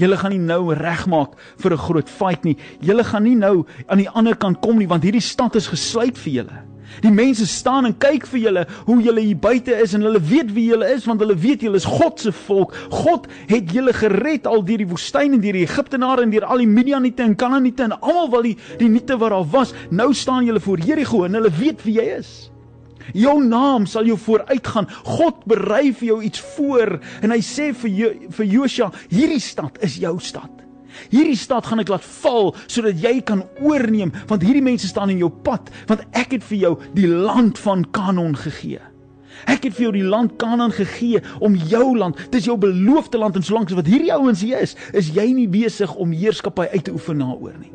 Julle 0.00 0.16
gaan 0.16 0.32
nie 0.32 0.40
nou 0.42 0.72
regmaak 0.74 1.36
vir 1.62 1.72
'n 1.72 1.78
groot 1.78 2.10
fight 2.10 2.44
nie. 2.44 2.56
Julle 2.80 3.04
gaan 3.04 3.22
nie 3.22 3.36
nou 3.36 3.64
aan 3.86 3.98
die 3.98 4.08
ander 4.08 4.36
kant 4.36 4.60
kom 4.60 4.78
nie 4.78 4.88
want 4.88 5.02
hierdie 5.02 5.20
stad 5.20 5.54
is 5.56 5.68
gesluit 5.68 6.18
vir 6.18 6.32
julle. 6.32 6.58
Die 7.00 7.10
mense 7.10 7.46
staan 7.46 7.86
en 7.86 7.94
kyk 7.98 8.26
vir 8.26 8.40
julle 8.40 8.66
hoe 8.84 9.00
julle 9.00 9.20
hier 9.20 9.36
buite 9.36 9.72
is 9.80 9.94
en 9.94 10.02
hulle 10.02 10.20
weet 10.20 10.52
wie 10.52 10.68
julle 10.68 10.92
is 10.92 11.06
want 11.06 11.20
hulle 11.20 11.36
weet 11.38 11.62
julle 11.62 11.76
is 11.76 11.88
God 11.88 12.20
se 12.20 12.32
volk. 12.32 12.74
God 12.90 13.26
het 13.48 13.72
julle 13.72 13.92
gered 13.92 14.46
al 14.46 14.64
deur 14.64 14.78
die 14.78 14.88
woestyn 14.88 15.32
en 15.32 15.40
deur 15.40 15.52
die 15.52 15.66
Egiptenare 15.66 16.22
en 16.22 16.30
deur 16.30 16.44
al 16.44 16.58
die 16.58 16.66
Midianiete 16.66 17.22
en 17.22 17.36
Kanaaniete 17.36 17.82
en 17.82 18.00
almal 18.00 18.30
wat 18.30 18.42
die 18.42 18.56
die 18.78 18.88
nuute 18.88 19.16
wat 19.16 19.30
daar 19.30 19.50
was. 19.50 19.74
Nou 19.90 20.12
staan 20.12 20.44
julle 20.44 20.60
voor 20.60 20.78
Jerigo 20.78 21.24
en 21.24 21.34
hulle 21.34 21.50
weet 21.50 21.84
wie 21.84 22.00
jy 22.00 22.18
is. 22.18 22.51
Jou 23.16 23.36
naam 23.44 23.86
sal 23.86 24.06
jou 24.08 24.18
vooruitgaan. 24.18 24.88
God 25.04 25.44
berei 25.48 25.92
vir 25.92 26.08
jou 26.12 26.18
iets 26.22 26.42
voor 26.56 26.98
en 27.22 27.34
hy 27.34 27.40
sê 27.44 27.72
vir 27.82 27.94
jo, 27.98 28.10
vir 28.38 28.50
Josua, 28.56 28.90
hierdie 29.10 29.42
stad 29.42 29.80
is 29.84 29.98
jou 30.02 30.18
stad. 30.22 30.50
Hierdie 31.12 31.38
stad 31.40 31.66
gaan 31.66 31.80
ek 31.82 31.90
laat 31.92 32.06
val 32.20 32.52
sodat 32.66 33.00
jy 33.00 33.18
kan 33.26 33.44
oorneem 33.64 34.12
want 34.30 34.44
hierdie 34.44 34.64
mense 34.64 34.88
staan 34.88 35.12
in 35.12 35.22
jou 35.22 35.30
pad 35.44 35.72
want 35.90 36.04
ek 36.18 36.36
het 36.36 36.48
vir 36.50 36.58
jou 36.66 36.72
die 36.96 37.08
land 37.08 37.60
van 37.64 37.86
Kanaan 37.96 38.36
gegee. 38.38 38.80
Ek 39.48 39.64
het 39.66 39.74
vir 39.74 39.88
jou 39.88 39.94
die 39.96 40.06
land 40.06 40.36
Kanaan 40.40 40.74
gegee 40.74 41.22
om 41.42 41.56
jou 41.56 41.96
land, 41.98 42.20
dis 42.30 42.46
jou 42.46 42.58
beloofde 42.60 43.18
land 43.18 43.38
en 43.38 43.46
solank 43.46 43.72
as 43.72 43.80
wat 43.80 43.90
hierdie 43.90 44.12
ouens 44.14 44.44
hier 44.44 44.60
is, 44.62 44.76
is 44.92 45.10
jy 45.16 45.32
nie 45.34 45.48
besig 45.50 45.94
om 45.96 46.14
heerskappy 46.14 46.68
uit 46.74 46.84
te 46.86 46.94
oefen 46.94 47.24
daaroor 47.24 47.56
nie. 47.58 47.72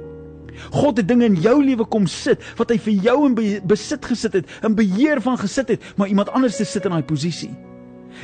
God 0.72 0.98
het 0.98 1.08
dinge 1.08 1.26
in 1.26 1.40
jou 1.42 1.58
lewe 1.64 1.86
kom 1.86 2.08
sit 2.08 2.44
wat 2.58 2.74
hy 2.74 2.80
vir 2.88 3.08
jou 3.10 3.18
in 3.30 3.38
besit 3.68 4.06
gesit 4.06 4.42
het, 4.42 4.60
in 4.64 4.76
beheer 4.78 5.22
van 5.22 5.40
gesit 5.40 5.76
het, 5.76 5.94
maar 5.96 6.08
iemand 6.08 6.30
anders 6.30 6.58
te 6.58 6.66
sit 6.66 6.86
in 6.86 6.96
daai 6.96 7.04
posisie. 7.04 7.54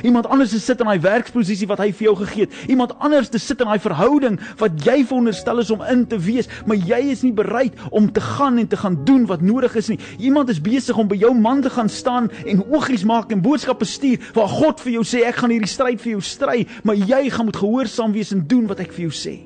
Iemand 0.02 0.26
anders 0.26 0.50
te 0.50 0.58
sit 0.58 0.80
in 0.80 0.88
daai 0.88 1.00
werksposisie 1.00 1.68
wat 1.70 1.78
hy 1.82 1.90
vir 1.94 2.08
jou 2.08 2.14
gegee 2.24 2.46
het. 2.46 2.56
Iemand 2.70 2.94
anders 2.98 3.30
te 3.30 3.38
sit 3.38 3.60
in 3.62 3.70
daai 3.70 3.82
verhouding 3.82 4.38
wat 4.60 4.82
jy 4.86 4.98
veronderstel 5.06 5.62
is 5.62 5.70
om 5.74 5.84
in 5.90 6.06
te 6.10 6.18
wees, 6.18 6.50
maar 6.66 6.80
jy 6.80 7.00
is 7.14 7.22
nie 7.26 7.32
bereid 7.36 7.78
om 7.90 8.10
te 8.12 8.22
gaan 8.24 8.58
en 8.58 8.68
te 8.68 8.80
gaan 8.80 8.98
doen 9.06 9.26
wat 9.30 9.44
nodig 9.44 9.76
is 9.78 9.92
nie. 9.92 9.98
Iemand 10.18 10.50
is 10.50 10.62
besig 10.62 10.98
om 10.98 11.08
by 11.10 11.18
jou 11.20 11.34
man 11.38 11.62
te 11.62 11.70
gaan 11.70 11.88
staan 11.88 12.30
en 12.44 12.64
oogies 12.66 13.06
maak 13.08 13.32
en 13.32 13.44
boodskappe 13.44 13.86
stuur 13.88 14.32
waar 14.34 14.50
God 14.50 14.82
vir 14.82 14.98
jou 14.98 15.06
sê 15.06 15.24
ek 15.28 15.42
gaan 15.42 15.54
hierdie 15.54 15.70
stryd 15.70 16.02
vir 16.02 16.16
jou 16.16 16.24
stry, 16.24 16.64
maar 16.82 16.98
jy 16.98 17.28
gaan 17.30 17.48
moet 17.50 17.62
gehoorsaam 17.62 18.16
wees 18.16 18.34
en 18.34 18.46
doen 18.48 18.66
wat 18.70 18.82
ek 18.84 18.96
vir 18.96 19.08
jou 19.08 19.14
sê. 19.14 19.38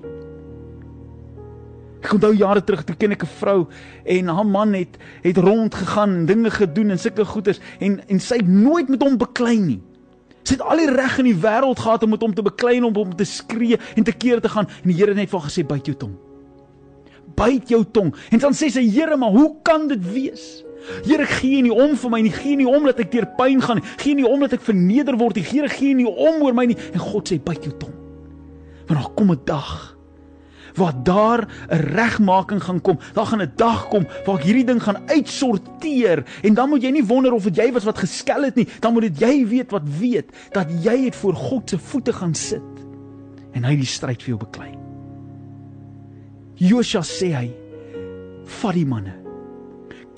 Ek 1.98 2.12
onthou 2.14 2.30
jare 2.36 2.62
terug 2.62 2.84
toe 2.86 2.94
ken 2.96 3.12
ek 3.12 3.24
'n 3.24 3.34
vrou 3.40 3.66
en 4.04 4.28
haar 4.28 4.46
man 4.46 4.72
het 4.74 4.98
het 5.22 5.36
rondgegaan 5.36 6.10
en 6.14 6.26
dinge 6.26 6.50
gedoen 6.50 6.90
en 6.90 6.98
sulke 6.98 7.24
goeders 7.24 7.60
en 7.80 8.00
en 8.08 8.20
sy 8.20 8.36
het 8.36 8.48
nooit 8.48 8.88
met 8.88 9.02
hom 9.02 9.18
beklei 9.18 9.58
nie. 9.58 9.80
Sy 10.44 10.54
het 10.54 10.62
al 10.62 10.76
die 10.76 10.90
reg 10.90 11.18
in 11.18 11.24
die 11.24 11.40
wêreld 11.42 11.78
gehad 11.78 12.02
om 12.02 12.10
met 12.10 12.22
hom 12.22 12.34
te 12.34 12.42
beklei 12.42 12.76
en 12.76 12.84
om 12.84 12.94
hom 12.94 13.16
te 13.16 13.24
skree 13.24 13.78
en 13.96 14.04
te 14.04 14.12
keer 14.12 14.40
te 14.40 14.48
gaan 14.48 14.68
en 14.68 14.88
die 14.88 14.94
Here 14.94 15.10
het 15.10 15.16
net 15.16 15.30
vir 15.30 15.40
gesê 15.40 15.66
byt 15.66 15.86
jou 15.86 15.96
tong. 15.96 16.14
Byt 17.36 17.68
jou 17.68 17.84
tong. 17.84 18.14
En 18.30 18.38
dan 18.38 18.52
sê 18.52 18.70
sy 18.70 18.86
Here, 18.88 19.16
maar 19.16 19.30
hoe 19.30 19.56
kan 19.62 19.88
dit 19.88 20.12
wees? 20.12 20.64
Here 21.04 21.26
gee 21.26 21.62
nie 21.62 21.74
om 21.74 21.96
vir 21.96 22.10
my 22.10 22.20
nie, 22.22 22.32
gee 22.32 22.56
nie 22.56 22.68
om 22.68 22.84
dat 22.84 23.00
ek 23.00 23.10
deur 23.12 23.26
pyn 23.36 23.60
gaan 23.60 23.82
nie, 23.82 23.86
gee 23.98 24.14
nie 24.14 24.26
om 24.26 24.40
dat 24.40 24.52
ek 24.52 24.64
verneder 24.64 25.18
word 25.18 25.36
nie, 25.36 25.44
Here 25.44 25.68
gee 25.68 25.94
nie 25.94 26.08
om 26.08 26.42
oor 26.42 26.54
my 26.54 26.64
nie 26.70 26.78
en 26.92 27.00
God 27.02 27.28
sê 27.28 27.42
byt 27.42 27.64
jou 27.68 27.74
tong. 27.76 27.94
Want 28.88 29.02
daar 29.02 29.14
kom 29.14 29.32
'n 29.32 29.40
dag 29.44 29.97
waar 30.74 30.94
daar 31.02 31.48
'n 31.68 31.76
regmaking 31.76 32.62
gaan 32.62 32.80
kom. 32.80 32.98
Daar 33.12 33.26
gaan 33.26 33.42
'n 33.42 33.52
dag 33.56 33.88
kom 33.88 34.06
waar 34.24 34.38
ek 34.38 34.44
hierdie 34.44 34.64
ding 34.64 34.82
gaan 34.82 35.02
uitsorteer 35.06 36.24
en 36.42 36.54
dan 36.54 36.68
moet 36.68 36.82
jy 36.82 36.90
nie 36.90 37.04
wonder 37.04 37.32
of 37.32 37.44
dit 37.44 37.56
jy 37.56 37.72
was 37.72 37.84
wat 37.84 37.98
geskel 37.98 38.44
het 38.44 38.54
nie. 38.54 38.68
Dan 38.80 38.92
moet 38.92 39.02
dit 39.02 39.18
jy 39.18 39.46
weet 39.46 39.70
wat 39.70 39.88
weet 39.98 40.30
dat 40.52 40.66
jy 40.82 41.04
het 41.04 41.16
voor 41.16 41.34
God 41.34 41.70
se 41.70 41.78
voete 41.78 42.12
gaan 42.12 42.34
sit 42.34 42.62
en 43.52 43.64
hy 43.64 43.76
die 43.76 43.86
stryd 43.86 44.22
vir 44.22 44.36
jou 44.36 44.38
beklei. 44.38 44.72
Josua 46.54 47.02
sê 47.02 47.32
hy: 47.34 47.50
"Vat 48.44 48.74
die 48.74 48.86
manne 48.86 49.17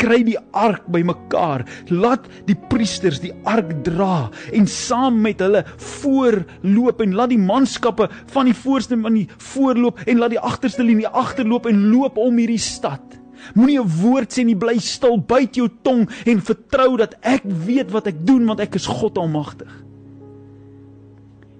kry 0.01 0.21
die 0.27 0.39
ark 0.57 0.87
bymekaar. 0.93 1.65
Laat 1.93 2.27
die 2.49 2.57
priesters 2.71 3.21
die 3.23 3.33
ark 3.49 3.73
dra 3.87 4.31
en 4.57 4.69
saam 4.71 5.21
met 5.25 5.43
hulle 5.45 5.63
voorloop 6.03 7.05
en 7.05 7.17
laat 7.19 7.35
die 7.35 7.41
manskappe 7.41 8.09
van 8.33 8.51
die 8.51 8.57
voorste 8.57 8.99
van 9.01 9.19
die 9.19 9.29
voorloop 9.53 10.03
en 10.07 10.23
laat 10.23 10.35
die 10.37 10.43
agterste 10.53 10.87
linie 10.87 11.09
agterloop 11.09 11.69
en 11.71 11.89
loop 11.93 12.21
om 12.21 12.41
hierdie 12.41 12.61
stad. 12.61 13.05
Moenie 13.55 13.81
'n 13.81 13.89
woord 14.03 14.33
sê 14.33 14.45
nie, 14.45 14.57
bly 14.57 14.79
stil, 14.79 15.17
byt 15.19 15.57
jou 15.57 15.69
tong 15.83 16.09
en 16.27 16.41
vertrou 16.41 16.97
dat 16.97 17.15
ek 17.23 17.43
weet 17.45 17.91
wat 17.91 18.07
ek 18.07 18.27
doen 18.27 18.47
want 18.47 18.61
ek 18.61 18.75
is 18.75 18.87
God 18.87 19.19
Almagtig. 19.19 19.71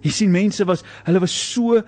Jy 0.03 0.11
sien 0.11 0.31
mense 0.31 0.65
was, 0.65 0.85
hulle 1.05 1.21
was 1.21 1.33
so 1.33 1.83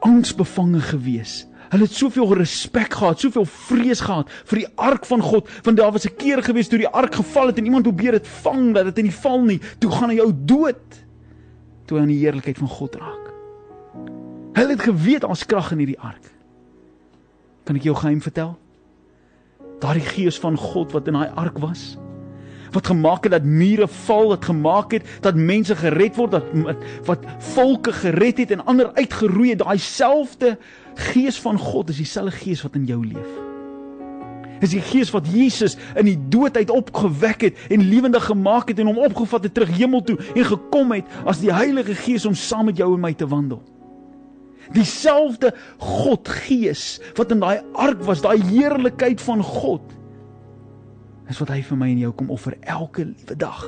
angsbevange 0.00 0.80
geweest 0.80 1.53
Hulle 1.72 1.86
het 1.86 1.92
soveel 1.92 2.34
respek 2.38 2.94
gehad, 2.94 3.20
soveel 3.20 3.44
vrees 3.44 4.00
gehad 4.04 4.30
vir 4.50 4.58
die 4.58 4.68
ark 4.76 5.06
van 5.06 5.22
God, 5.22 5.48
want 5.64 5.76
daar 5.76 5.92
was 5.92 6.06
'n 6.06 6.16
keer 6.16 6.42
gewees 6.42 6.68
toe 6.68 6.78
die 6.78 6.88
ark 6.88 7.14
geval 7.14 7.46
het 7.46 7.58
en 7.58 7.64
iemand 7.64 7.82
probeer 7.82 8.12
dit 8.12 8.28
vang 8.28 8.74
dat 8.74 8.84
dit 8.84 8.98
in 8.98 9.04
die 9.04 9.20
val 9.20 9.42
nie. 9.42 9.60
Toe 9.78 9.90
gaan 9.90 10.10
hy 10.10 10.16
jou 10.16 10.32
dood. 10.34 11.02
Toe 11.86 12.00
aan 12.00 12.08
die 12.08 12.18
heerlikheid 12.18 12.58
van 12.58 12.68
God 12.68 12.94
raak. 12.94 13.32
Hulle 14.54 14.70
het 14.70 14.82
geweet 14.82 15.20
daar's 15.20 15.46
krag 15.46 15.72
in 15.72 15.78
hierdie 15.78 16.00
ark. 16.00 16.32
Kan 17.64 17.76
ek 17.76 17.82
jou 17.82 17.96
geheim 17.96 18.20
vertel? 18.20 18.58
Daardie 19.80 20.06
gees 20.06 20.38
van 20.38 20.56
God 20.56 20.92
wat 20.92 21.08
in 21.08 21.16
daai 21.16 21.32
ark 21.34 21.58
was, 21.58 21.96
wat 22.74 22.90
gemaak 22.90 23.26
het 23.26 23.32
dat 23.32 23.46
mure 23.46 23.88
val, 23.88 24.28
wat 24.34 24.44
gemaak 24.44 24.92
het 24.92 25.08
dat 25.24 25.38
mense 25.38 25.76
gered 25.76 26.16
word, 26.16 26.30
dat 26.30 26.44
wat 27.06 27.24
volke 27.54 27.92
gered 27.92 28.42
het 28.42 28.54
en 28.54 28.64
ander 28.66 28.92
uitgeroei 28.94 29.54
het, 29.54 29.62
daai 29.62 29.78
selfde 29.78 30.56
gees 30.94 31.40
van 31.40 31.58
God 31.58 31.90
is 31.90 32.02
dieselfde 32.02 32.36
gees 32.36 32.62
wat 32.62 32.78
in 32.78 32.86
jou 32.90 33.00
leef. 33.06 33.32
Is 34.62 34.72
die 34.72 34.82
gees 34.84 35.10
wat 35.12 35.26
Jesus 35.28 35.76
in 35.98 36.06
die 36.08 36.18
dood 36.32 36.56
uit 36.56 36.70
opgewek 36.70 37.48
het 37.48 37.58
en 37.74 37.88
lewendig 37.88 38.24
gemaak 38.30 38.70
het 38.70 38.78
en 38.80 38.88
hom 38.92 39.02
opgevat 39.02 39.48
het 39.48 39.54
terug 39.54 39.72
hemel 39.76 40.02
toe 40.02 40.16
en 40.34 40.44
gekom 40.44 40.94
het 40.94 41.10
as 41.28 41.42
die 41.42 41.52
Heilige 41.52 41.94
Gees 41.98 42.26
om 42.26 42.36
saam 42.38 42.70
met 42.70 42.78
jou 42.80 42.94
en 42.94 43.02
my 43.02 43.12
te 43.14 43.28
wandel. 43.28 43.62
Dieselfde 44.72 45.52
God 45.78 46.28
Gees 46.46 47.00
wat 47.18 47.34
in 47.34 47.42
daai 47.42 47.60
ark 47.72 48.00
was, 48.06 48.22
daai 48.24 48.40
heerlikheid 48.40 49.20
van 49.20 49.42
God 49.44 49.92
is 51.28 51.40
wat 51.40 51.52
hy 51.54 51.62
vir 51.64 51.78
my 51.80 51.88
en 51.92 52.02
jou 52.04 52.12
kom 52.12 52.30
offer 52.30 52.56
elke 52.60 53.04
liewe 53.04 53.36
dag. 53.36 53.64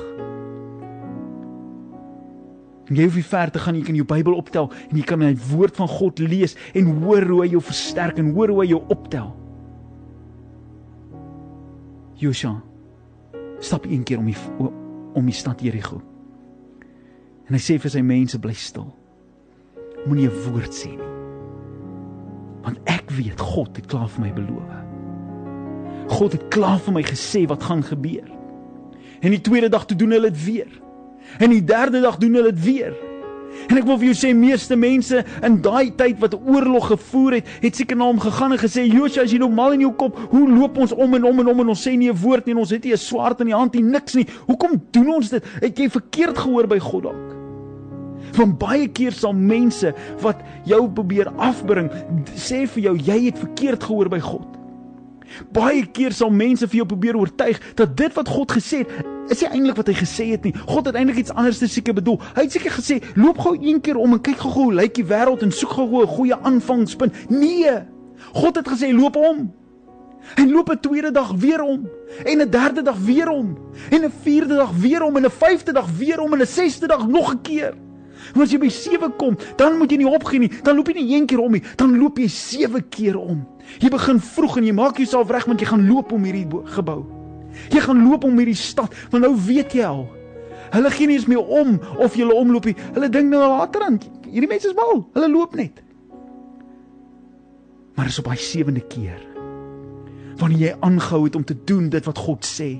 En 2.87 2.95
jy 2.95 3.03
hoef 3.03 3.17
nie 3.19 3.25
ver 3.27 3.51
te 3.51 3.59
gaan 3.59 3.75
jy 3.75 3.83
kan 3.83 3.97
jou 3.99 4.05
Bybel 4.07 4.37
optel 4.37 4.69
en 4.89 4.95
jy 4.95 5.03
kan 5.07 5.19
die 5.19 5.35
woord 5.49 5.75
van 5.75 5.89
God 5.91 6.21
lees 6.23 6.55
en 6.77 6.93
hoor 7.01 7.25
hoe 7.27 7.41
hy 7.43 7.49
jou 7.55 7.63
versterk 7.63 8.21
en 8.21 8.31
hoor 8.35 8.53
hoe 8.53 8.61
hy 8.63 8.69
jou 8.71 8.81
optel. 8.93 9.33
Josua 12.17 12.55
stap 13.59 13.85
een 13.85 14.05
keer 14.05 14.21
om 14.21 14.29
die 14.29 14.37
om 15.17 15.25
die 15.25 15.35
stad 15.35 15.61
Jerigo. 15.65 15.99
En 17.47 17.55
hy 17.55 17.61
sê 17.63 17.77
vir 17.81 17.91
sy 17.91 18.03
mense 18.05 18.37
bly 18.39 18.53
stil. 18.53 18.91
Moenie 20.05 20.29
'n 20.29 20.41
woord 20.45 20.73
sê 20.73 20.91
nie. 20.93 21.13
Want 22.63 22.79
ek 22.85 23.09
weet 23.11 23.39
God 23.39 23.75
het 23.75 23.87
klaar 23.87 24.07
vir 24.07 24.21
my 24.21 24.33
beloof. 24.33 24.86
God 26.07 26.31
het 26.31 26.47
klaar 26.53 26.79
vir 26.79 26.93
my 26.93 27.03
gesê 27.03 27.45
wat 27.47 27.63
gaan 27.63 27.83
gebeur. 27.83 28.27
En 29.19 29.33
die 29.33 29.41
tweede 29.41 29.69
dag 29.69 29.85
toe 29.85 29.97
doen 29.97 30.11
hulle 30.11 30.31
dit 30.31 30.43
weer. 30.45 30.71
En 31.37 31.49
die 31.49 31.63
derde 31.63 32.01
dag 32.01 32.17
doen 32.17 32.33
hulle 32.33 32.53
dit 32.53 32.63
weer. 32.63 32.95
En 33.67 33.79
ek 33.79 33.87
wil 33.87 33.97
vir 33.99 34.11
jou 34.11 34.17
sê 34.17 34.31
meeste 34.37 34.75
mense 34.79 35.23
in 35.45 35.57
daai 35.65 35.89
tyd 35.97 36.19
wat 36.21 36.35
oorlog 36.37 36.91
gevoer 36.91 37.39
het, 37.39 37.49
het 37.63 37.79
seker 37.79 37.97
na 37.99 38.07
hom 38.09 38.19
gegaan 38.21 38.53
en 38.55 38.61
gesê 38.61 38.85
Josua, 38.85 39.25
as 39.25 39.33
jy 39.33 39.39
nou 39.41 39.49
mal 39.51 39.75
in 39.75 39.83
jou 39.87 39.93
kop, 39.97 40.19
hoe 40.31 40.43
loop 40.51 40.77
ons 40.83 40.93
om 40.93 41.17
en 41.17 41.25
om 41.27 41.41
en 41.43 41.51
om 41.53 41.63
en 41.63 41.73
ons 41.73 41.87
sê 41.87 41.95
nie 41.97 42.11
'n 42.11 42.21
woord 42.21 42.45
nie 42.45 42.53
en 42.53 42.61
ons 42.63 42.69
het 42.69 42.83
nie 42.83 42.93
'n 42.93 42.97
swaard 42.97 43.41
in 43.41 43.47
die 43.47 43.55
hand 43.55 43.73
nie, 43.73 43.83
niks 43.83 44.15
nie. 44.15 44.27
Hoekom 44.47 44.81
doen 44.91 45.13
ons 45.15 45.29
dit? 45.29 45.43
Het 45.61 45.77
jy 45.79 45.89
verkeerd 45.89 46.37
gehoor 46.37 46.67
by 46.67 46.79
God 46.79 47.03
dalk? 47.03 47.35
Want 48.37 48.59
baie 48.59 48.87
keer 48.87 49.11
sal 49.11 49.33
mense 49.33 49.93
wat 50.21 50.37
jou 50.65 50.89
probeer 50.89 51.27
afbring, 51.37 51.89
sê 52.35 52.67
vir 52.67 52.83
jou 52.83 52.97
jy 52.97 53.25
het 53.25 53.39
verkeerd 53.39 53.83
gehoor 53.83 54.09
by 54.09 54.19
God. 54.19 54.56
Baie 55.51 55.85
keer 55.85 56.11
sal 56.11 56.29
mense 56.29 56.67
vir 56.67 56.81
jou 56.81 56.87
probeer 56.87 57.17
oortuig 57.17 57.59
dat 57.75 57.97
dit 57.97 58.13
wat 58.13 58.27
God 58.27 58.51
gesê 58.51 58.77
het, 58.77 58.87
is 59.31 59.41
nie 59.41 59.49
eintlik 59.49 59.75
wat 59.75 59.87
hy 59.91 59.95
gesê 59.97 60.29
het 60.31 60.43
nie. 60.47 60.53
God 60.67 60.85
het 60.85 60.95
eintlik 60.95 61.17
iets 61.23 61.33
anders 61.35 61.59
te 61.59 61.67
seker 61.67 61.93
bedoel. 61.97 62.19
Hy 62.35 62.47
het 62.47 62.51
seker 62.51 62.71
gesê, 62.71 63.01
"Loop 63.15 63.39
gou 63.39 63.57
een 63.59 63.81
keer 63.81 63.97
om 63.97 64.13
en 64.13 64.21
kyk 64.21 64.37
gou 64.37 64.51
hoe 64.53 64.73
lyk 64.73 64.95
die 64.95 65.05
wêreld 65.05 65.41
en 65.41 65.51
soek 65.51 65.69
gou 65.69 66.01
'n 66.01 66.07
goeie 66.07 66.35
aanvangspunt." 66.35 67.29
Nee. 67.29 67.71
God 68.33 68.55
het 68.55 68.67
gesê, 68.67 68.93
"Loop 68.93 69.15
om." 69.15 69.53
En 70.35 70.51
loop 70.51 70.69
'n 70.69 70.79
tweede 70.79 71.11
dag 71.11 71.31
weer 71.31 71.61
om 71.61 71.89
en 72.23 72.41
'n 72.41 72.49
derde 72.49 72.81
dag 72.81 72.97
weer 72.97 73.29
om 73.29 73.57
en 73.89 74.03
'n 74.03 74.13
vierde 74.21 74.55
dag 74.55 74.71
weer 74.71 75.01
om 75.01 75.15
en 75.15 75.25
'n 75.25 75.31
vyfde 75.31 75.71
dag 75.71 75.87
weer 75.97 76.19
om 76.19 76.33
en 76.33 76.41
'n 76.41 76.45
sesde 76.45 76.87
dag 76.87 77.07
nog 77.07 77.33
'n 77.33 77.41
keer. 77.41 77.73
En 78.33 78.41
as 78.41 78.51
jy 78.51 78.59
by 78.59 78.69
7 78.69 79.15
kom, 79.15 79.37
dan 79.55 79.77
moet 79.77 79.91
jy 79.91 79.97
nie 79.97 80.09
opgee 80.09 80.39
nie. 80.39 80.51
Dan 80.63 80.75
loop 80.75 80.87
jy 80.87 80.93
nie 81.01 81.15
een 81.15 81.25
keer 81.25 81.39
om 81.39 81.51
nie, 81.51 81.63
dan 81.75 81.97
loop 81.97 82.17
jy 82.17 82.27
7 82.27 82.89
keer 82.89 83.17
om. 83.17 83.45
Jy 83.81 83.89
begin 83.93 84.19
vroeg 84.23 84.57
en 84.57 84.67
jy 84.67 84.75
maak 84.75 84.99
jouself 85.01 85.31
reg 85.31 85.47
want 85.49 85.61
jy 85.61 85.69
gaan 85.69 85.87
loop 85.87 86.11
om 86.15 86.23
hierdie 86.27 86.47
gebou. 86.77 87.01
Jy 87.73 87.81
gaan 87.83 88.03
loop 88.05 88.23
om 88.27 88.37
hierdie 88.37 88.57
stad, 88.57 88.93
want 89.11 89.23
nou 89.23 89.33
weet 89.47 89.73
jy 89.77 89.85
al. 89.87 90.05
Hulle 90.73 90.91
gee 90.91 91.07
nie 91.07 91.17
eens 91.17 91.27
meer 91.31 91.43
om 91.43 91.77
of 92.03 92.15
jy 92.19 92.27
omloop 92.27 92.67
nie. 92.67 92.75
Hulle 92.93 93.09
dink 93.09 93.31
nou 93.31 93.41
later 93.43 93.87
aan 93.87 93.99
hierdie 94.27 94.49
mense 94.49 94.67
is 94.69 94.75
mal. 94.77 95.05
Hulle 95.15 95.29
loop 95.31 95.55
net. 95.55 95.81
Maar 97.97 98.11
is 98.11 98.19
op 98.21 98.29
hy 98.29 98.37
sewende 98.37 98.83
keer 98.85 99.23
wanneer 100.37 100.59
jy 100.59 100.73
aangehou 100.85 101.23
het 101.25 101.35
om 101.35 101.43
te 101.49 101.55
doen 101.65 101.87
dit 101.89 102.05
wat 102.05 102.19
God 102.21 102.45
sê 102.45 102.75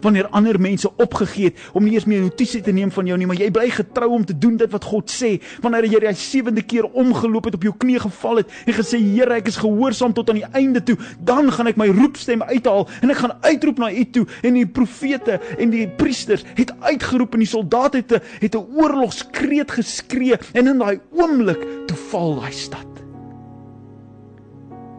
wanneer 0.00 0.28
ander 0.28 0.60
mense 0.60 0.90
opgegee 0.96 1.44
het 1.44 1.58
om 1.72 1.84
nie 1.84 1.94
eens 1.94 2.04
meer 2.04 2.20
notisie 2.20 2.60
te 2.62 2.72
neem 2.72 2.90
van 2.94 3.06
jou 3.06 3.18
nie, 3.18 3.26
maar 3.26 3.38
jy 3.38 3.50
bly 3.54 3.68
getrou 3.70 4.10
om 4.16 4.24
te 4.24 4.36
doen 4.38 4.56
dit 4.56 4.70
wat 4.70 4.84
God 4.84 5.10
sê. 5.12 5.34
Wanneer 5.64 5.88
jy 5.90 6.00
die 6.04 6.14
sewende 6.18 6.62
keer 6.62 6.88
omgeloop 6.92 7.48
het 7.50 7.58
op 7.58 7.66
jou 7.66 7.74
knie 7.78 7.98
geval 8.00 8.42
het 8.42 8.52
en 8.66 8.76
gesê 8.78 9.00
Here, 9.04 9.38
ek 9.38 9.50
is 9.50 9.60
gehoorsaam 9.60 10.14
tot 10.16 10.30
aan 10.30 10.40
die 10.40 10.50
einde 10.52 10.82
toe, 10.82 10.96
dan 11.20 11.50
gaan 11.52 11.70
ek 11.70 11.80
my 11.80 11.88
roepstem 11.92 12.42
uithaal 12.42 12.88
en 13.02 13.12
ek 13.12 13.20
gaan 13.22 13.36
uitroep 13.44 13.82
na 13.82 13.90
U 13.94 14.04
toe 14.16 14.24
en 14.42 14.58
die 14.58 14.66
profete 14.66 15.40
en 15.58 15.74
die 15.74 15.86
priesters 15.88 16.46
het 16.54 16.72
uitgeroep 16.80 17.36
en 17.36 17.44
die 17.44 17.50
soldate 17.50 18.02
het 18.02 18.12
'n 18.12 18.22
het 18.40 18.54
'n 18.54 18.66
oorlogskreet 18.76 19.70
geskree 19.70 20.38
en 20.52 20.66
in 20.66 20.78
daai 20.78 21.00
oomblik 21.12 21.62
toe 21.86 21.96
val 22.10 22.40
daai 22.40 22.52
stad. 22.52 22.90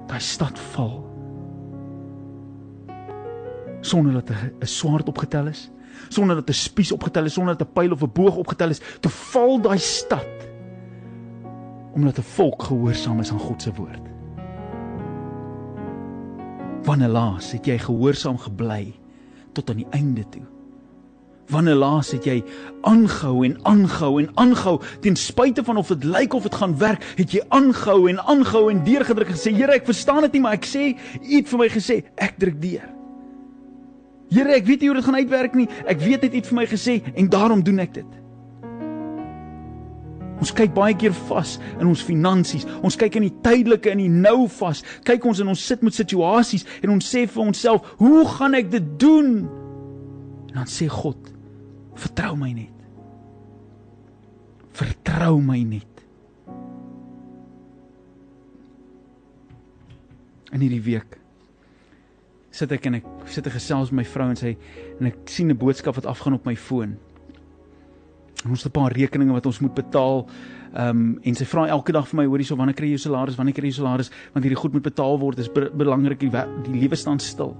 Daai 0.07 0.21
stad 0.21 0.59
val 0.73 1.04
sonder 3.85 4.13
dat 4.13 4.29
'n 4.29 4.65
swaard 4.65 5.07
opgetel 5.07 5.47
is, 5.47 5.69
sonder 6.09 6.35
dat 6.35 6.49
'n 6.49 6.53
spies 6.53 6.91
opgetel 6.91 7.25
is, 7.25 7.33
sonder 7.33 7.57
dat 7.57 7.67
'n 7.67 7.73
pyl 7.73 7.91
of 7.91 8.01
'n 8.01 8.11
boog 8.13 8.35
opgetel 8.35 8.69
is, 8.69 8.81
te 8.99 9.09
val 9.09 9.61
daai 9.61 9.79
stad 9.79 10.33
omdat 11.95 12.17
'n 12.17 12.21
volk 12.21 12.63
gehoorsaam 12.63 13.19
is 13.19 13.31
aan 13.31 13.39
God 13.39 13.61
se 13.61 13.71
woord. 13.73 14.05
Wanneer 16.83 17.07
laas 17.07 17.51
het 17.51 17.65
jy 17.65 17.77
gehoorsaam 17.77 18.37
gebly 18.37 18.93
tot 19.51 19.69
aan 19.69 19.75
die 19.75 19.89
einde 19.89 20.29
toe? 20.29 20.41
Wanneer 21.47 21.75
laas 21.75 22.11
het 22.11 22.23
jy 22.25 22.43
aangehou 22.81 23.45
en 23.45 23.59
aangehou 23.63 24.21
en 24.21 24.29
aangehou 24.33 24.81
ten 24.99 25.15
spyte 25.15 25.63
van 25.63 25.77
of 25.77 25.87
dit 25.87 26.03
lyk 26.03 26.33
of 26.33 26.43
dit 26.43 26.55
gaan 26.55 26.77
werk, 26.77 27.03
het 27.15 27.31
jy 27.31 27.41
aangehou 27.47 28.09
en 28.09 28.19
aangehou 28.19 28.71
en 28.71 28.83
deurgedruk 28.83 29.27
en 29.27 29.33
gesê 29.33 29.53
Here, 29.53 29.71
ek 29.71 29.85
verstaan 29.85 30.21
dit 30.21 30.31
nie, 30.31 30.41
maar 30.41 30.53
ek 30.53 30.65
sê, 30.65 30.97
U 31.21 31.35
het 31.35 31.47
vir 31.47 31.59
my 31.59 31.69
gesê, 31.69 32.03
ek 32.15 32.37
druk 32.37 32.61
deur. 32.61 32.94
Here, 34.33 34.51
ek 34.55 34.65
weet 34.65 34.81
nie 34.81 34.89
hoe 34.89 34.97
dit 34.97 35.05
gaan 35.05 35.21
uitwerk 35.21 35.55
nie. 35.57 35.67
Ek 35.85 35.99
weet 36.01 36.25
net 36.25 36.37
iets 36.37 36.51
vir 36.51 36.59
my 36.59 36.67
gesê 36.69 36.99
en 37.13 37.29
daarom 37.31 37.63
doen 37.65 37.81
ek 37.83 37.97
dit. 37.99 38.21
Ons 40.41 40.51
kyk 40.53 40.73
baie 40.75 40.95
keer 40.99 41.13
vas 41.29 41.55
in 41.79 41.87
ons 41.87 42.03
finansies. 42.03 42.65
Ons 42.85 42.97
kyk 42.99 43.19
in 43.19 43.27
die 43.29 43.35
tydelike 43.45 43.91
en 43.93 44.01
die 44.03 44.11
nou 44.11 44.49
vas. 44.57 44.83
Kyk 45.07 45.25
ons 45.29 45.41
en 45.41 45.51
ons 45.53 45.65
sit 45.71 45.83
met 45.85 45.95
situasies 45.95 46.65
en 46.81 46.95
ons 46.97 47.11
sê 47.13 47.23
vir 47.25 47.43
onsself, 47.43 47.95
"Hoe 47.97 48.25
gaan 48.27 48.53
ek 48.55 48.69
dit 48.71 48.99
doen?" 48.99 49.47
En 50.49 50.55
dan 50.55 50.67
sê 50.67 50.87
God, 50.87 51.17
"Vertrou 51.95 52.35
my 52.35 52.51
net." 52.51 52.73
Vertrou 54.73 55.41
my 55.41 55.63
net. 55.63 55.87
In 60.51 60.59
hierdie 60.61 60.83
week 60.83 61.24
sit 62.55 62.71
ek 62.71 62.87
en 62.87 62.99
ek 63.01 63.07
sit 63.31 63.47
ek 63.49 63.57
gesels 63.57 63.91
met 63.91 64.03
my 64.03 64.07
vrou 64.07 64.29
en 64.31 64.39
sy 64.39 64.53
en 64.99 65.09
ek 65.09 65.27
sien 65.27 65.51
'n 65.51 65.57
boodskap 65.57 65.95
wat 65.95 66.05
afgaan 66.05 66.37
op 66.37 66.45
my 66.45 66.55
foon. 66.55 66.97
Ons 68.47 68.63
het 68.63 68.71
'n 68.71 68.79
paar 68.79 68.91
rekeninge 68.91 69.33
wat 69.33 69.45
ons 69.45 69.59
moet 69.59 69.73
betaal. 69.73 70.27
Ehm 70.73 70.89
um, 70.89 71.19
en 71.23 71.35
sy 71.35 71.45
vra 71.45 71.67
elke 71.67 71.91
dag 71.91 72.07
vir 72.07 72.17
my, 72.17 72.25
hoorie, 72.25 72.45
so 72.45 72.55
wanneer 72.55 72.75
kry 72.75 72.85
jy 72.85 72.97
jou 72.97 73.09
salaris? 73.09 73.35
Wanneer 73.35 73.55
kry 73.55 73.67
jy 73.67 73.75
jou 73.75 73.83
salaris? 73.83 74.11
Want 74.33 74.45
hierdie 74.45 74.61
goed 74.61 74.73
moet 74.73 74.83
betaal 74.83 75.19
word. 75.19 75.37
Dit 75.37 75.45
is 75.45 75.51
be 75.51 75.69
belangrik 75.69 76.19
die, 76.19 76.29
die 76.29 76.79
lewe 76.79 76.95
staan 76.95 77.19
stil. 77.19 77.55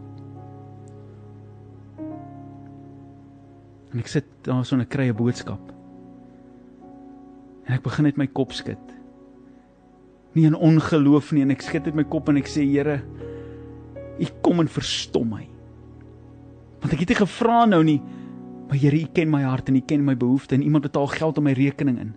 En 3.91 3.99
ek 3.99 4.07
sit 4.07 4.25
daar 4.43 4.65
so 4.65 4.75
'n 4.75 4.85
krye 4.85 5.13
boodskap. 5.13 5.71
En 7.65 7.73
ek 7.73 7.83
begin 7.83 8.03
net 8.03 8.17
my 8.17 8.27
kop 8.27 8.51
skud. 8.51 8.77
Nie 10.33 10.45
in 10.45 10.55
ongeloof 10.55 11.31
nie 11.31 11.41
en 11.41 11.51
ek 11.51 11.61
skud 11.61 11.85
net 11.85 11.95
my 11.95 12.03
kop 12.03 12.29
en 12.29 12.37
ek 12.37 12.47
sê 12.47 12.61
Here, 12.63 13.01
U 14.19 14.27
kom 14.41 14.61
en 14.63 14.71
verstom 14.71 15.29
my. 15.35 15.47
Want 16.83 16.93
ek 16.93 17.01
het 17.03 17.15
nie 17.15 17.21
gevra 17.23 17.65
nou 17.65 17.81
nie, 17.83 18.01
maar 18.69 18.77
Here, 18.79 18.97
U 18.97 19.07
ken 19.13 19.29
my 19.29 19.43
hart 19.45 19.69
en 19.69 19.79
U 19.79 19.83
ken 19.85 20.05
my 20.05 20.15
behoeftes 20.17 20.57
en 20.57 20.63
iemand 20.63 20.87
betaal 20.87 21.07
geld 21.07 21.37
op 21.37 21.43
my 21.43 21.53
rekening 21.57 21.99
in. 21.99 22.13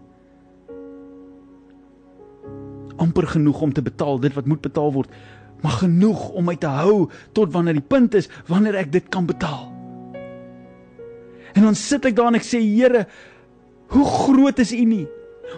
amper 2.98 3.26
genoeg 3.26 3.60
om 3.60 3.72
te 3.72 3.82
betaal 3.82 4.20
dit 4.20 4.34
wat 4.34 4.46
moet 4.46 4.60
betaal 4.60 4.92
word, 4.92 5.10
maar 5.62 5.80
genoeg 5.80 6.28
om 6.38 6.46
my 6.50 6.54
te 6.56 6.70
hou 6.70 7.08
tot 7.36 7.52
wanneer 7.54 7.78
die 7.78 7.88
punt 7.94 8.14
is 8.18 8.30
wanneer 8.50 8.78
ek 8.78 8.92
dit 8.94 9.08
kan 9.12 9.26
betaal. 9.26 9.68
En 11.54 11.64
dan 11.64 11.78
sit 11.78 12.04
ek 12.06 12.16
daar 12.18 12.30
en 12.30 12.38
ek 12.38 12.46
sê 12.46 12.60
Here, 12.62 13.06
hoe 13.94 14.04
groot 14.04 14.58
is 14.62 14.74
U 14.74 14.84
nie? 14.84 15.06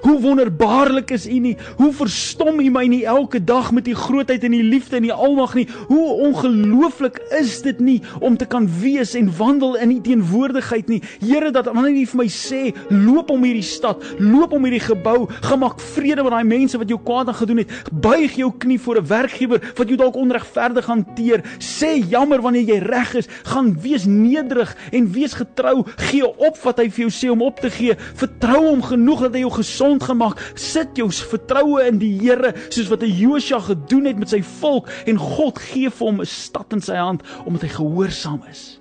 Hoe 0.00 0.20
wonderbaarlik 0.20 1.10
is 1.10 1.26
U 1.26 1.38
nie? 1.38 1.56
Hoe 1.76 1.90
verstom 1.92 2.60
U 2.60 2.68
my 2.70 2.86
nie 2.88 3.02
elke 3.04 3.40
dag 3.44 3.72
met 3.72 3.88
U 3.88 3.94
grootheid 3.94 4.44
en 4.46 4.54
U 4.54 4.62
liefde 4.62 4.96
en 4.96 5.04
U 5.04 5.10
almag 5.10 5.54
nie? 5.58 5.66
Hoe 5.88 6.06
ongelooflik 6.28 7.18
is 7.38 7.58
dit 7.62 7.80
nie 7.80 7.98
om 8.20 8.36
te 8.36 8.46
kan 8.48 8.68
wees 8.80 9.14
en 9.18 9.28
wandel 9.36 9.76
in 9.76 9.90
U 9.90 9.98
teenwoordigheid 10.00 10.88
nie? 10.88 11.02
Here, 11.20 11.50
dat 11.50 11.68
wanneer 11.68 11.98
U 12.00 12.06
vir 12.12 12.20
my 12.22 12.28
sê, 12.32 12.60
loop 12.88 13.32
om 13.34 13.44
hierdie 13.44 13.66
stad, 13.66 14.04
loop 14.18 14.54
om 14.56 14.64
hierdie 14.64 14.82
gebou, 14.84 15.26
gemaak 15.50 15.82
vrede 15.92 16.24
met 16.24 16.36
daai 16.36 16.48
mense 16.48 16.80
wat 16.80 16.88
jou 16.88 17.00
kwaad 17.04 17.32
aan 17.32 17.40
gedoen 17.42 17.64
het. 17.64 17.76
Buig 17.92 18.38
jou 18.40 18.52
knie 18.58 18.78
voor 18.80 19.02
'n 19.02 19.06
werkgewer 19.06 19.60
wat 19.76 19.88
jou 19.88 19.98
dalk 19.98 20.16
onregverdig 20.16 20.86
hanteer. 20.86 21.44
Sê 21.58 21.98
jammer 22.08 22.40
wanneer 22.40 22.62
jy 22.62 22.78
reg 22.78 23.14
is, 23.14 23.28
gaan 23.42 23.76
wees 23.80 24.04
nederig 24.06 24.76
en 24.92 25.12
wees 25.12 25.34
getrou. 25.34 25.84
Gee 25.96 26.26
op 26.26 26.56
wat 26.62 26.78
hy 26.78 26.88
vir 26.88 27.08
jou 27.08 27.10
sê 27.10 27.30
om 27.30 27.42
op 27.42 27.60
te 27.60 27.70
gee. 27.70 27.96
Vertrou 28.14 28.64
hom 28.68 28.82
genoeg 28.82 29.20
dat 29.20 29.34
hy 29.34 29.40
jou 29.40 29.50
gesond 29.50 29.79
gemaak. 29.80 30.52
Sit 30.54 30.96
jou 30.96 31.08
vertroue 31.10 31.86
in 31.86 31.98
die 31.98 32.12
Here 32.20 32.54
soos 32.68 32.88
wat 32.88 33.02
'n 33.02 33.16
Josua 33.16 33.60
gedoen 33.60 34.04
het 34.04 34.18
met 34.18 34.28
sy 34.28 34.42
volk 34.42 34.88
en 35.06 35.16
God 35.16 35.58
gee 35.58 35.90
vir 35.90 36.06
hom 36.06 36.20
'n 36.20 36.26
stad 36.26 36.72
in 36.72 36.80
sy 36.80 36.96
hand 36.96 37.22
omdat 37.44 37.62
hy 37.62 37.68
gehoorsaam 37.68 38.42
is. 38.50 38.80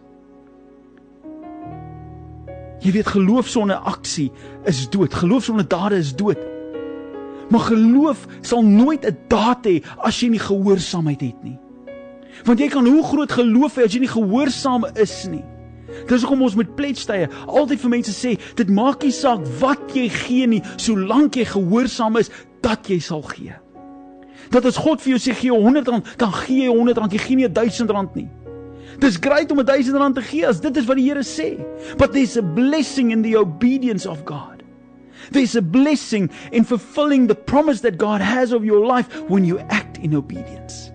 Jy 2.79 2.91
weet 2.91 3.07
geloof 3.07 3.47
sonder 3.47 3.75
aksie 3.75 4.31
is 4.65 4.89
dood. 4.89 5.13
Geloof 5.13 5.43
sonder 5.43 5.67
dade 5.67 5.95
is 5.95 6.15
dood. 6.15 6.37
Maar 7.49 7.59
geloof 7.59 8.27
sal 8.41 8.63
nooit 8.63 9.05
'n 9.05 9.17
daad 9.27 9.65
hê 9.65 9.83
as 9.97 10.19
jy 10.19 10.29
nie 10.29 10.39
gehoorsaamheid 10.39 11.21
het 11.21 11.43
nie. 11.43 11.59
Want 12.43 12.59
jy 12.59 12.67
kan 12.67 12.87
hoe 12.87 13.03
groot 13.03 13.31
geloof 13.31 13.75
hê 13.75 13.83
as 13.83 13.93
jy 13.93 13.99
nie 13.99 14.07
gehoorsaam 14.07 14.85
is 14.95 15.27
nie. 15.27 15.43
Dis 16.09 16.23
hoekom 16.23 16.43
ons 16.47 16.57
met 16.59 16.75
pledgetye 16.77 17.29
altyd 17.47 17.81
vir 17.83 17.93
mense 17.95 18.13
sê, 18.13 18.35
dit 18.59 18.73
maak 18.73 19.03
nie 19.05 19.13
saak 19.15 19.45
wat 19.61 19.95
jy 19.95 20.07
gee 20.13 20.49
nie, 20.49 20.61
solank 20.77 21.39
jy 21.39 21.47
gehoorsaam 21.49 22.19
is, 22.21 22.31
dat 22.65 22.89
jy 22.89 22.99
sal 23.03 23.23
gee. 23.29 23.55
Dat 24.53 24.65
as 24.65 24.79
God 24.81 25.01
vir 25.03 25.15
jou 25.15 25.21
sê 25.21 25.35
gee 25.37 25.53
R100, 25.53 26.15
dan 26.19 26.35
gee 26.43 26.65
jy 26.65 26.73
R100, 26.73 27.15
jy 27.15 27.23
gee 27.23 27.39
nie 27.39 27.49
R1000 27.49 28.17
nie. 28.17 28.29
Dis 28.99 29.19
great 29.21 29.51
om 29.51 29.61
R1000 29.61 30.15
te 30.17 30.23
gee 30.25 30.47
as 30.47 30.59
dit 30.59 30.77
is 30.77 30.87
wat 30.89 30.99
die 30.99 31.07
Here 31.07 31.23
sê. 31.23 31.53
But 31.97 32.13
there's 32.13 32.37
a 32.37 32.43
blessing 32.43 33.11
in 33.11 33.21
the 33.23 33.37
obedience 33.37 34.09
of 34.09 34.25
God. 34.25 34.63
There's 35.31 35.55
a 35.55 35.61
blessing 35.61 36.29
in 36.51 36.65
fulfilling 36.65 37.27
the 37.27 37.35
promise 37.35 37.81
that 37.81 37.97
God 37.97 38.21
has 38.21 38.51
of 38.51 38.65
your 38.65 38.85
life 38.85 39.07
when 39.29 39.45
you 39.45 39.59
act 39.69 39.97
in 39.97 40.15
obedience. 40.15 40.89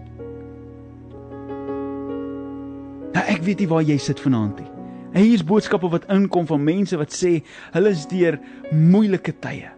Nou 3.15 3.23
ek 3.31 3.45
weet 3.47 3.63
nie 3.63 3.71
waar 3.71 3.85
jy 3.87 3.99
sit 4.03 4.19
vanaand 4.19 4.59
nie. 4.59 4.74
En 5.15 5.23
hier's 5.23 5.45
boodskappe 5.47 5.89
wat 5.93 6.09
inkom 6.11 6.47
van 6.51 6.65
mense 6.67 6.99
wat 6.99 7.15
sê 7.15 7.37
hulle 7.77 7.93
is 7.95 8.07
deur 8.11 8.41
moeilike 8.75 9.37
tye. 9.45 9.71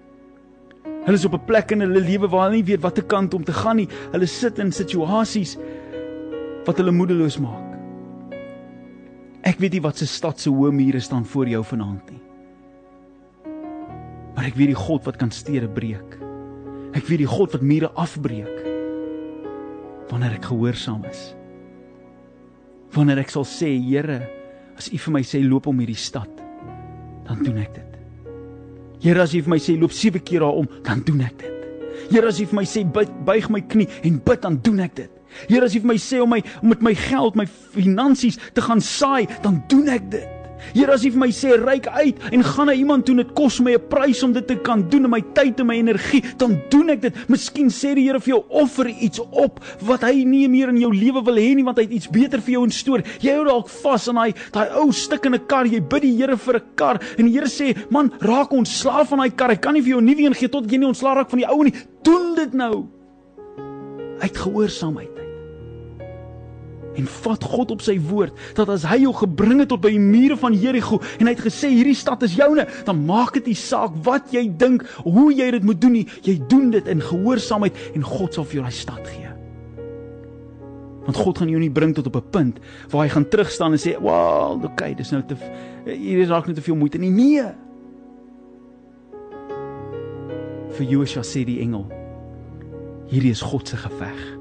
Hulle 1.07 1.18
is 1.20 1.27
op 1.29 1.35
'n 1.37 1.44
plek 1.46 1.70
in 1.70 1.81
hulle 1.85 2.01
lewe 2.01 2.29
waar 2.29 2.49
hulle 2.49 2.62
nie 2.62 2.70
weet 2.72 2.81
watter 2.81 3.05
kant 3.05 3.35
om 3.35 3.44
te 3.44 3.53
gaan 3.53 3.77
nie. 3.77 3.88
Hulle 4.12 4.27
sit 4.27 4.59
in 4.59 4.72
situasies 4.72 5.57
wat 6.64 6.79
hulle 6.79 6.90
moedeloos 6.90 7.38
maak. 7.38 7.77
Ek 9.42 9.59
weet 9.59 9.72
nie 9.72 9.83
wat 9.83 9.96
se 9.96 10.07
stad 10.07 10.40
se 10.40 10.51
hoë 10.51 10.72
mure 10.72 11.01
staan 11.01 11.25
voor 11.25 11.46
jou 11.46 11.62
vanaand 11.64 12.11
nie. 12.11 12.22
Maar 14.35 14.44
ek 14.44 14.55
weet 14.55 14.72
die 14.75 14.83
God 14.87 15.05
wat 15.05 15.16
kan 15.16 15.31
stede 15.31 15.68
breek. 15.68 16.18
Ek 16.92 17.07
weet 17.07 17.18
die 17.18 17.31
God 17.31 17.53
wat 17.53 17.62
mure 17.62 17.90
afbreek 17.94 18.64
wanneer 20.09 20.33
ek 20.33 20.44
gehoorsaam 20.44 21.05
is. 21.05 21.35
Wanneer 22.94 23.18
ek 23.18 23.31
sal 23.31 23.44
sê, 23.44 23.79
Here, 23.79 24.36
As 24.77 24.91
U 24.93 24.99
vir 25.07 25.15
my 25.19 25.23
sê 25.25 25.41
loop 25.45 25.69
om 25.71 25.79
hierdie 25.81 25.99
stad, 25.99 26.31
dan 27.27 27.43
doen 27.43 27.59
ek 27.62 27.75
dit. 27.75 27.93
Here 29.05 29.23
as 29.23 29.35
U 29.35 29.43
vir 29.43 29.55
my 29.57 29.61
sê 29.62 29.77
loop 29.79 29.95
7 29.97 30.23
keer 30.25 30.45
daarom, 30.45 30.69
dan 30.85 31.03
doen 31.07 31.25
ek 31.27 31.39
dit. 31.41 31.67
Here 32.11 32.29
as 32.29 32.41
U 32.41 32.47
vir 32.47 32.61
my 32.61 32.67
sê 32.69 32.85
buig 32.85 33.51
my 33.53 33.62
knie 33.65 33.89
en 34.05 34.21
bid, 34.21 34.43
dan 34.45 34.61
doen 34.62 34.85
ek 34.85 34.97
dit. 35.01 35.12
Here 35.49 35.65
as 35.65 35.77
U 35.77 35.83
vir 35.83 35.93
my 35.93 35.99
sê 36.01 36.21
om 36.23 36.33
my 36.33 36.41
om 36.62 36.71
met 36.73 36.85
my 36.85 36.95
geld, 37.07 37.37
my 37.37 37.47
finansies 37.49 38.39
te 38.57 38.65
gaan 38.65 38.81
saai, 38.85 39.27
dan 39.45 39.62
doen 39.71 39.89
ek 39.97 40.11
dit. 40.12 40.36
Here 40.75 40.92
as 40.92 41.05
U 41.05 41.11
vir 41.11 41.21
my 41.21 41.31
sê 41.35 41.57
ryk 41.61 41.87
uit 41.87 42.21
en 42.33 42.45
gaan 42.45 42.66
na 42.66 42.75
iemand 42.77 43.07
toe 43.07 43.16
dit 43.16 43.33
kos 43.35 43.61
my 43.61 43.75
'n 43.75 43.88
prys 43.88 44.23
om 44.23 44.33
dit 44.33 44.47
te 44.47 44.57
kan 44.57 44.88
doen 44.88 45.05
in 45.05 45.11
my 45.11 45.23
tyd 45.35 45.61
en 45.61 45.66
my 45.66 45.77
energie, 45.77 46.23
dan 46.37 46.61
doen 46.71 46.90
ek 46.90 47.01
dit. 47.01 47.14
Miskien 47.29 47.69
sê 47.69 47.95
die 47.95 48.07
Here 48.07 48.21
vir 48.21 48.35
jou 48.35 48.45
offer 48.49 48.88
iets 48.88 49.19
op 49.19 49.61
wat 49.81 50.03
hy 50.03 50.25
nie 50.25 50.49
meer 50.49 50.69
in 50.69 50.79
jou 50.79 50.92
lewe 50.92 51.25
wil 51.25 51.35
hê 51.35 51.55
nie 51.55 51.64
want 51.64 51.79
hy 51.79 51.85
het 51.85 51.92
iets 51.92 52.09
beter 52.09 52.40
vir 52.40 52.53
jou 52.53 52.64
instoor. 52.64 53.03
Jy 53.21 53.33
hou 53.35 53.45
dalk 53.45 53.69
vas 53.69 54.09
aan 54.09 54.14
daai 54.14 54.35
daai 54.53 54.69
ou 54.77 54.90
in 55.27 55.35
'n 55.35 55.47
kar. 55.47 55.66
Jy 55.66 55.81
bid 55.81 56.03
die 56.03 56.16
Here 56.16 56.37
vir 56.37 56.57
'n 56.57 56.62
kar 56.77 57.01
en 57.19 57.27
die 57.27 57.33
Here 57.33 57.47
sê, 57.47 57.77
"Man, 57.90 58.12
raak 58.21 58.53
ontslaaf 58.53 59.09
van 59.09 59.19
daai 59.19 59.31
kar. 59.31 59.51
Ek 59.51 59.61
kan 59.61 59.75
nie 59.75 59.83
vir 59.83 59.90
jou 59.90 60.01
'n 60.01 60.05
nuwe 60.05 60.23
een 60.27 60.35
gee 60.35 60.49
tot 60.49 60.71
jy 60.71 60.79
nie 60.79 60.88
ontslaaf 60.88 61.16
raak 61.16 61.31
van 61.31 61.38
die 61.38 61.49
ou 61.49 61.62
nie. 61.62 61.75
Doen 62.03 62.35
dit 62.35 62.53
nou." 62.53 62.87
Uit 64.21 64.37
gehoorsaamheid 64.37 65.15
en 66.97 67.09
vat 67.23 67.45
God 67.45 67.75
op 67.75 67.85
sy 67.85 67.97
woord 68.09 68.37
dat 68.57 68.71
as 68.73 68.87
hy 68.89 69.03
jou 69.05 69.13
gebring 69.17 69.63
het 69.63 69.71
tot 69.73 69.83
by 69.85 69.93
die 69.95 70.03
mure 70.03 70.37
van 70.41 70.57
Jerigo 70.57 71.01
en 71.19 71.29
hy 71.29 71.35
het 71.35 71.45
gesê 71.47 71.71
hierdie 71.73 71.97
stad 71.97 72.25
is 72.27 72.37
joune, 72.39 72.67
dan 72.87 73.05
maak 73.09 73.37
dit 73.39 73.53
nie 73.53 73.59
saak 73.59 73.95
wat 74.07 74.33
jy 74.35 74.47
dink, 74.59 74.85
hoe 75.05 75.29
jy 75.35 75.51
dit 75.57 75.67
moet 75.67 75.81
doen 75.81 75.97
nie, 75.99 76.07
jy 76.27 76.39
doen 76.51 76.71
dit 76.75 76.89
in 76.91 77.03
gehoorsaamheid 77.05 77.81
en 77.95 78.07
God 78.07 78.37
sal 78.37 78.47
vir 78.47 78.61
jou 78.61 78.67
daai 78.67 78.77
stad 78.77 79.11
gee. 79.11 79.33
Want 81.07 81.21
God 81.23 81.39
gaan 81.39 81.53
jou 81.53 81.61
nie 81.63 81.71
bring 81.71 81.95
tot 81.95 82.09
op 82.11 82.17
'n 82.17 82.31
punt 82.31 82.59
waar 82.91 83.05
hy 83.05 83.09
gaan 83.09 83.29
terugstaan 83.29 83.73
en 83.73 83.79
sê, 83.79 83.95
"Wel, 84.01 84.61
okay, 84.65 84.95
dis 84.95 85.11
nou 85.11 85.23
te 85.23 85.37
hier 85.85 86.19
is 86.19 86.29
dalk 86.29 86.47
net 86.47 86.57
te 86.57 86.63
veel 86.63 86.77
moeite 86.77 86.99
nie." 86.99 87.11
Nee. 87.11 87.45
Vir 90.71 90.87
Josua 90.87 91.23
sê 91.23 91.45
die 91.45 91.61
engel, 91.61 91.87
hierdie 93.09 93.31
is 93.31 93.41
God 93.41 93.69
se 93.69 93.77
geveg 93.77 94.36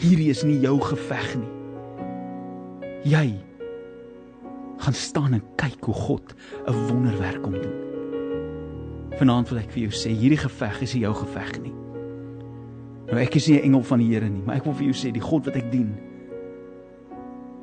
hierdie 0.00 0.30
is 0.30 0.42
nie 0.44 0.60
jou 0.60 0.78
geveg 0.80 1.34
nie. 1.36 1.52
Jy 3.04 3.26
gaan 4.84 4.96
staan 4.96 5.36
en 5.38 5.42
kyk 5.60 5.84
hoe 5.84 5.94
God 5.94 6.34
'n 6.66 6.86
wonderwerk 6.88 7.42
kom 7.42 7.52
doen. 7.52 7.76
Vanaand 9.18 9.48
wil 9.48 9.58
ek 9.58 9.70
vir 9.70 9.82
jou 9.88 9.92
sê, 9.92 10.10
hierdie 10.10 10.40
geveg 10.40 10.82
is 10.82 10.94
nie 10.94 11.02
jou 11.02 11.14
geveg 11.14 11.62
nie. 11.62 11.74
Nou 13.06 13.20
ek 13.20 13.36
is 13.36 13.48
nie 13.48 13.58
'n 13.58 13.64
engel 13.64 13.82
van 13.82 13.98
die 13.98 14.08
Here 14.08 14.28
nie, 14.28 14.42
maar 14.42 14.56
ek 14.56 14.64
wil 14.64 14.74
vir 14.74 14.86
jou 14.86 14.94
sê 14.94 15.12
die 15.12 15.20
God 15.20 15.44
wat 15.44 15.56
ek 15.56 15.70
dien, 15.70 15.94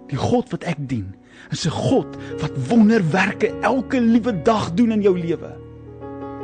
die 0.08 0.18
God 0.18 0.50
wat 0.52 0.64
ek 0.64 0.78
dien, 0.88 1.16
is 1.52 1.66
'n 1.66 1.72
God 1.72 2.18
wat 2.40 2.70
wonderwerke 2.70 3.52
elke 3.62 4.00
liewe 4.00 4.42
dag 4.44 4.74
doen 4.74 4.92
in 4.92 5.02
jou 5.02 5.18
lewe. 5.18 5.58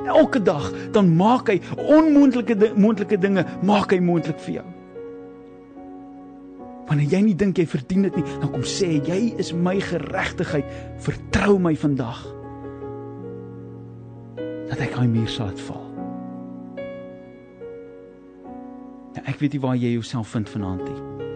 Elke 0.08 0.42
dag 0.42 0.72
dan 0.92 1.16
maak 1.16 1.48
hy 1.48 1.62
onmoontlike 1.78 2.74
moontlike 2.76 3.20
dinge, 3.20 3.46
maak 3.62 3.92
hy 3.92 4.00
moontlik 4.00 4.40
vir 4.40 4.54
jou. 4.54 4.77
Wanneer 6.88 7.18
jy 7.18 7.22
nie 7.26 7.36
dink 7.36 7.60
jy 7.60 7.66
verdien 7.68 8.06
dit 8.08 8.16
nie, 8.16 8.24
dan 8.40 8.52
kom 8.54 8.64
sê 8.64 8.94
jy 9.04 9.20
is 9.42 9.52
my 9.52 9.76
geregtigheid. 9.84 10.68
Vertrou 11.04 11.58
my 11.60 11.74
vandag. 11.76 12.22
Dat 14.70 14.80
ek 14.84 14.96
hy 14.96 15.08
meer 15.12 15.28
sal 15.32 15.52
val. 15.68 15.84
Ja, 19.18 19.26
ek 19.26 19.42
weet 19.42 19.58
nie 19.58 19.64
waar 19.64 19.76
jy 19.76 19.92
jouself 19.98 20.32
vind 20.36 20.50
vanaand 20.52 20.88
nie. 20.88 21.28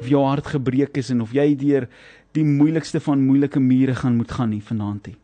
Of 0.00 0.10
jou 0.10 0.24
hart 0.26 0.50
gebreek 0.56 0.98
is 0.98 1.12
en 1.14 1.22
of 1.22 1.34
jy 1.36 1.52
deur 1.58 1.86
die 2.34 2.46
moeilikste 2.48 2.98
van 3.04 3.22
moeilike 3.22 3.60
mure 3.62 3.94
gaan 3.94 4.16
moet 4.18 4.32
gaan 4.34 4.50
nie 4.50 4.62
vanaand 4.64 5.12
nie. 5.12 5.18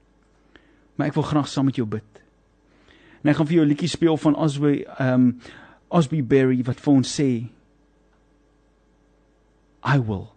Maar 0.99 1.11
ek 1.11 1.19
wil 1.19 1.27
graag 1.27 1.49
saam 1.51 1.71
met 1.71 1.79
jou 1.79 1.87
bid. 1.89 2.23
En 3.25 3.31
ek 3.33 3.39
gaan 3.39 3.49
vir 3.51 3.57
jou 3.59 3.65
'n 3.65 3.69
liedjie 3.69 3.91
speel 3.91 4.17
van 4.17 4.37
Osby 4.37 4.85
um 5.01 5.41
Osby 5.89 6.23
Berry 6.23 6.63
wat 6.63 6.81
vir 6.81 6.95
ons 6.95 7.21
sê 7.21 7.49
I 9.83 9.99
will. 9.99 10.35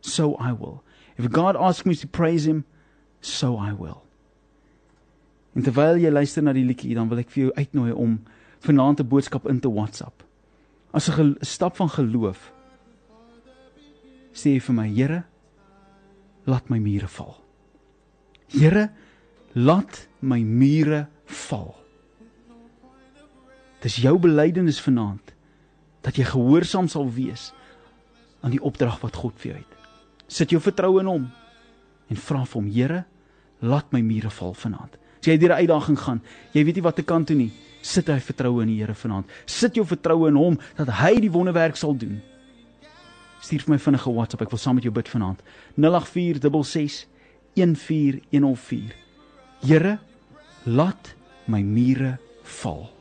So 0.00 0.34
I 0.36 0.52
will. 0.52 0.82
If 1.16 1.30
God 1.30 1.56
asks 1.56 1.86
me 1.86 1.94
to 1.96 2.06
praise 2.06 2.46
him, 2.46 2.64
so 3.20 3.56
I 3.56 3.72
will. 3.72 4.02
En 5.56 5.64
terwyl 5.66 5.98
jy 5.98 6.10
luister 6.12 6.44
na 6.44 6.52
die 6.54 6.62
liedjie, 6.62 6.94
dan 6.94 7.08
wil 7.10 7.18
ek 7.18 7.32
vir 7.34 7.48
jou 7.48 7.52
uitnooi 7.56 7.90
om 7.92 8.20
vanaand 8.62 9.00
'n 9.00 9.08
boodskap 9.08 9.48
in 9.48 9.60
te 9.60 9.68
WhatsApp. 9.68 10.22
As 10.92 11.08
'n 11.10 11.36
stap 11.40 11.76
van 11.76 11.88
geloof 11.88 12.52
sê 14.32 14.60
vir 14.60 14.74
my, 14.74 14.88
Here, 14.88 15.24
laat 16.46 16.68
my 16.70 16.78
mure 16.78 17.08
val. 17.08 17.42
Here, 18.48 18.90
laat 19.54 20.06
my 20.20 20.42
mure 20.42 21.08
val. 21.26 21.74
Dis 23.80 23.96
jou 23.96 24.18
belydenis 24.18 24.80
vanaand 24.80 25.34
dat 26.02 26.16
jy 26.16 26.24
gehoorsaam 26.24 26.88
sal 26.88 27.10
wees 27.10 27.52
aan 28.42 28.54
die 28.54 28.62
opdrag 28.62 29.00
wat 29.02 29.16
God 29.16 29.36
vir 29.40 29.52
jou 29.52 29.58
het. 29.58 29.76
Sit 30.28 30.52
jou 30.52 30.60
vertroue 30.60 31.00
in 31.00 31.10
hom 31.10 31.28
en 32.08 32.16
vra 32.16 32.44
vir 32.44 32.60
hom, 32.60 32.70
Here, 32.72 33.04
laat 33.60 33.92
my 33.92 34.00
mure 34.04 34.30
val 34.30 34.54
vanaand. 34.54 34.96
As 35.18 35.26
jy 35.26 35.36
deur 35.38 35.52
'n 35.52 35.60
uitdaging 35.66 35.98
gaan, 35.98 36.20
jy 36.52 36.64
weet 36.64 36.76
nie 36.76 36.82
wat 36.82 36.96
te 36.96 37.02
kan 37.02 37.24
toe 37.24 37.36
nie, 37.36 37.52
sit 37.82 38.08
hy 38.08 38.18
vertroue 38.18 38.62
in 38.62 38.68
die 38.68 38.78
Here 38.78 38.94
vanaand. 38.94 39.26
Sit 39.46 39.74
jou 39.74 39.84
vertroue 39.84 40.28
in 40.28 40.36
hom 40.36 40.58
dat 40.76 40.88
hy 40.88 41.20
die 41.20 41.30
wonderwerk 41.30 41.76
sal 41.76 41.94
doen. 41.94 42.22
Stuur 43.40 43.60
vir 43.60 43.74
my 43.74 43.78
vinnige 43.78 44.12
WhatsApp, 44.12 44.42
ek 44.42 44.50
wil 44.50 44.58
saam 44.58 44.74
met 44.74 44.84
jou 44.84 44.92
bid 44.92 45.08
vanaand. 45.08 45.42
08466 45.76 47.06
14104. 47.54 48.94
Here, 49.60 49.98
laat 50.64 51.14
my 51.46 51.62
mure 51.62 52.18
val. 52.42 52.97